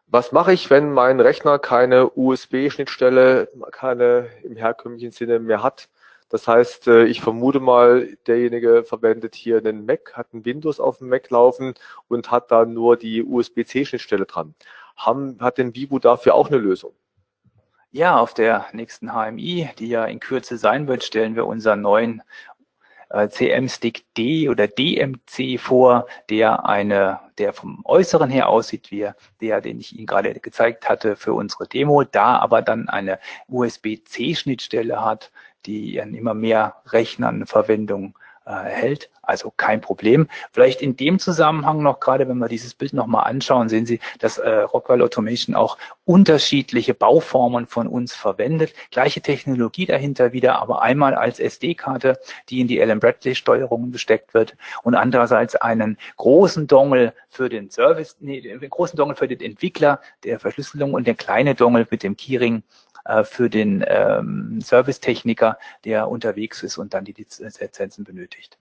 [0.05, 5.89] was mache ich, wenn mein Rechner keine USB-Schnittstelle, keine im herkömmlichen Sinne mehr hat?
[6.29, 10.97] Das heißt, äh, ich vermute mal, derjenige verwendet hier einen Mac, hat ein Windows auf
[10.97, 11.73] dem Mac laufen
[12.09, 14.53] und hat da nur die USB-C-Schnittstelle dran.
[14.97, 16.93] Haben, hat denn Vivo dafür auch eine Lösung?
[17.91, 22.21] Ja, auf der nächsten HMI, die ja in Kürze sein wird, stellen wir unseren neuen
[23.09, 29.09] äh, CM-Stick D oder DMC vor, der eine, der vom Äußeren her aussieht wie
[29.39, 35.03] der, den ich Ihnen gerade gezeigt hatte für unsere Demo, da aber dann eine USB-C-Schnittstelle
[35.03, 35.31] hat,
[35.65, 38.15] die in immer mehr Rechnern Verwendung
[38.47, 39.09] äh, hält.
[39.21, 40.29] Also kein Problem.
[40.53, 44.37] Vielleicht in dem Zusammenhang noch, gerade wenn wir dieses Bild nochmal anschauen, sehen Sie, dass
[44.37, 48.73] äh, Rockwell Automation auch unterschiedliche Bauformen von uns verwendet.
[48.89, 54.33] Gleiche Technologie dahinter wieder, aber einmal als SD-Karte, die in die Allen Bradley Steuerung gesteckt
[54.33, 59.41] wird und andererseits einen großen Dongle für den Service, nee, den großen Dongle für den
[59.41, 62.63] Entwickler der Verschlüsselung und der kleine Dongle mit dem Keyring
[63.07, 68.57] äh, für den ähm, Servicetechniker, der unterwegs ist und dann die Lizenzen benötigt.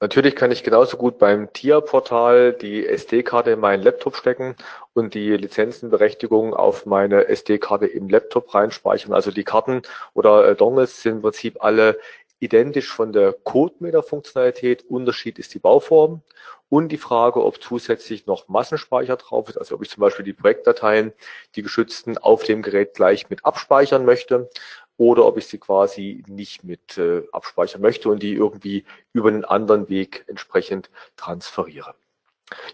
[0.00, 4.54] Natürlich kann ich genauso gut beim TIA-Portal die SD-Karte in meinen Laptop stecken
[4.94, 9.12] und die Lizenzenberechtigung auf meine SD-Karte im Laptop reinspeichern.
[9.12, 9.82] Also die Karten
[10.14, 11.98] oder äh, Dongles sind im Prinzip alle
[12.40, 14.84] identisch von der CodeMeter-Funktionalität.
[14.88, 16.22] Unterschied ist die Bauform
[16.68, 20.32] und die Frage, ob zusätzlich noch Massenspeicher drauf ist, also ob ich zum Beispiel die
[20.32, 21.12] Projektdateien,
[21.54, 24.50] die geschützten, auf dem Gerät gleich mit abspeichern möchte
[24.96, 29.44] oder ob ich sie quasi nicht mit äh, abspeichern möchte und die irgendwie über einen
[29.44, 31.94] anderen Weg entsprechend transferiere.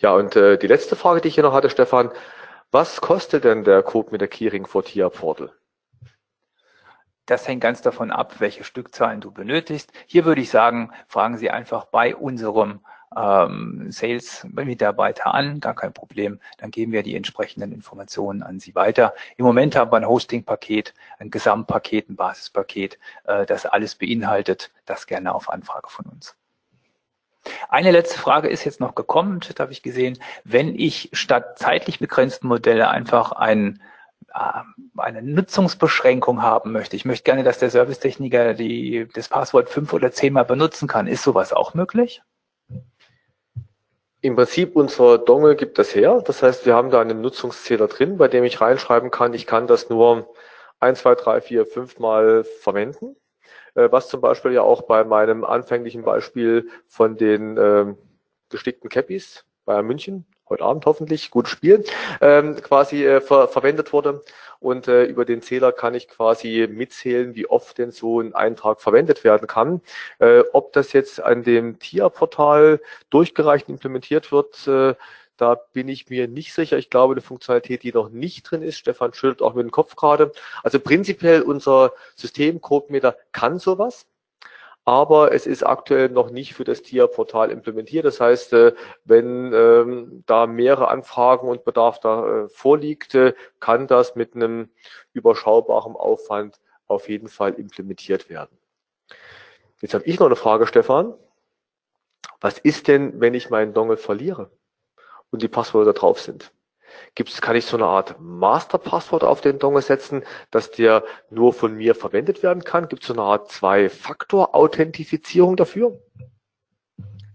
[0.00, 2.10] Ja, und äh, die letzte Frage, die ich hier noch hatte, Stefan,
[2.70, 5.52] was kostet denn der Code mit der Keyring for TIA Portal?
[7.26, 9.92] Das hängt ganz davon ab, welche Stückzahlen du benötigst.
[10.06, 12.80] Hier würde ich sagen, fragen Sie einfach bei unserem
[13.16, 16.40] ähm, Sales-Mitarbeiter an, gar kein Problem.
[16.58, 19.14] Dann geben wir die entsprechenden Informationen an Sie weiter.
[19.36, 24.72] Im Moment haben wir ein Hosting-Paket, ein Gesamtpaket, ein Basispaket, äh, das alles beinhaltet.
[24.84, 26.36] Das gerne auf Anfrage von uns.
[27.68, 30.18] Eine letzte Frage ist jetzt noch gekommen, das habe ich gesehen.
[30.44, 33.93] Wenn ich statt zeitlich begrenzten Modelle einfach ein äh,
[34.34, 36.96] eine Nutzungsbeschränkung haben möchte.
[36.96, 41.06] Ich möchte gerne, dass der Servicetechniker die, das Passwort fünf oder zehnmal benutzen kann.
[41.06, 42.20] Ist sowas auch möglich?
[44.20, 46.20] Im Prinzip unser Dongle gibt das her.
[46.26, 49.66] Das heißt, wir haben da einen Nutzungszähler drin, bei dem ich reinschreiben kann, ich kann
[49.66, 50.34] das nur
[50.80, 53.16] ein, zwei, drei, vier, fünf Mal verwenden.
[53.74, 57.94] Äh, was zum Beispiel ja auch bei meinem anfänglichen Beispiel von den äh,
[58.48, 61.84] gestickten Cappies bei München heute Abend hoffentlich, gut spielen,
[62.20, 64.22] ähm, quasi äh, ver verwendet wurde.
[64.60, 68.80] Und äh, über den Zähler kann ich quasi mitzählen, wie oft denn so ein Eintrag
[68.80, 69.82] verwendet werden kann.
[70.20, 72.80] Äh, ob das jetzt an dem TIA-Portal
[73.10, 74.94] durchgereicht implementiert wird, äh,
[75.36, 76.78] da bin ich mir nicht sicher.
[76.78, 79.96] Ich glaube, eine Funktionalität, die noch nicht drin ist, Stefan schüttelt auch mit dem Kopf
[79.96, 80.32] gerade.
[80.62, 84.06] Also prinzipiell unser System CodeMeter kann sowas
[84.84, 88.04] aber es ist aktuell noch nicht für das TIA-Portal implementiert.
[88.04, 88.74] Das heißt, äh,
[89.04, 94.70] wenn ähm, da mehrere Anfragen und Bedarf da äh, vorliegt, äh, kann das mit einem
[95.12, 98.58] überschaubaren Aufwand auf jeden Fall implementiert werden.
[99.80, 101.14] Jetzt habe ich noch eine Frage, Stefan.
[102.40, 104.50] Was ist denn, wenn ich meinen Dongle verliere
[105.30, 106.53] und die Passwörter drauf sind?
[107.14, 111.74] Gibt's, kann ich so eine Art Masterpasswort auf den Dongle setzen, dass der nur von
[111.74, 112.88] mir verwendet werden kann?
[112.88, 116.00] Gibt es so eine Art Zwei-Faktor-Authentifizierung dafür?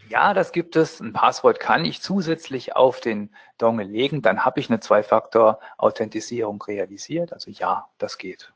[0.10, 1.00] Ja, das gibt es.
[1.00, 4.24] Ein Passwort kann ich zusätzlich auf den Dongle legen.
[4.24, 7.32] Dann habe ich eine Zwei-Faktor-Authentisierung realisiert.
[7.32, 8.52] Also ja, das geht.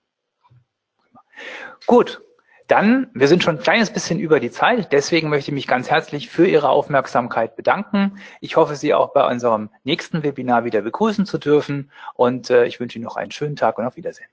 [1.86, 2.22] Gut,
[2.74, 5.92] dann, wir sind schon ein kleines bisschen über die Zeit, deswegen möchte ich mich ganz
[5.92, 8.18] herzlich für Ihre Aufmerksamkeit bedanken.
[8.42, 12.80] Ich hoffe, Sie auch bei unserem nächsten Webinar wieder begrüßen zu dürfen und äh, ich
[12.80, 14.28] wünsche Ihnen noch einen schönen Tag und auf Wiedersehen.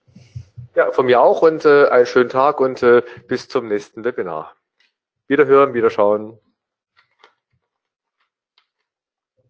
[0.75, 4.55] Ja, von mir auch und äh, einen schönen Tag und äh, bis zum nächsten Webinar.
[5.29, 6.39] Wiederhören, wiederschauen.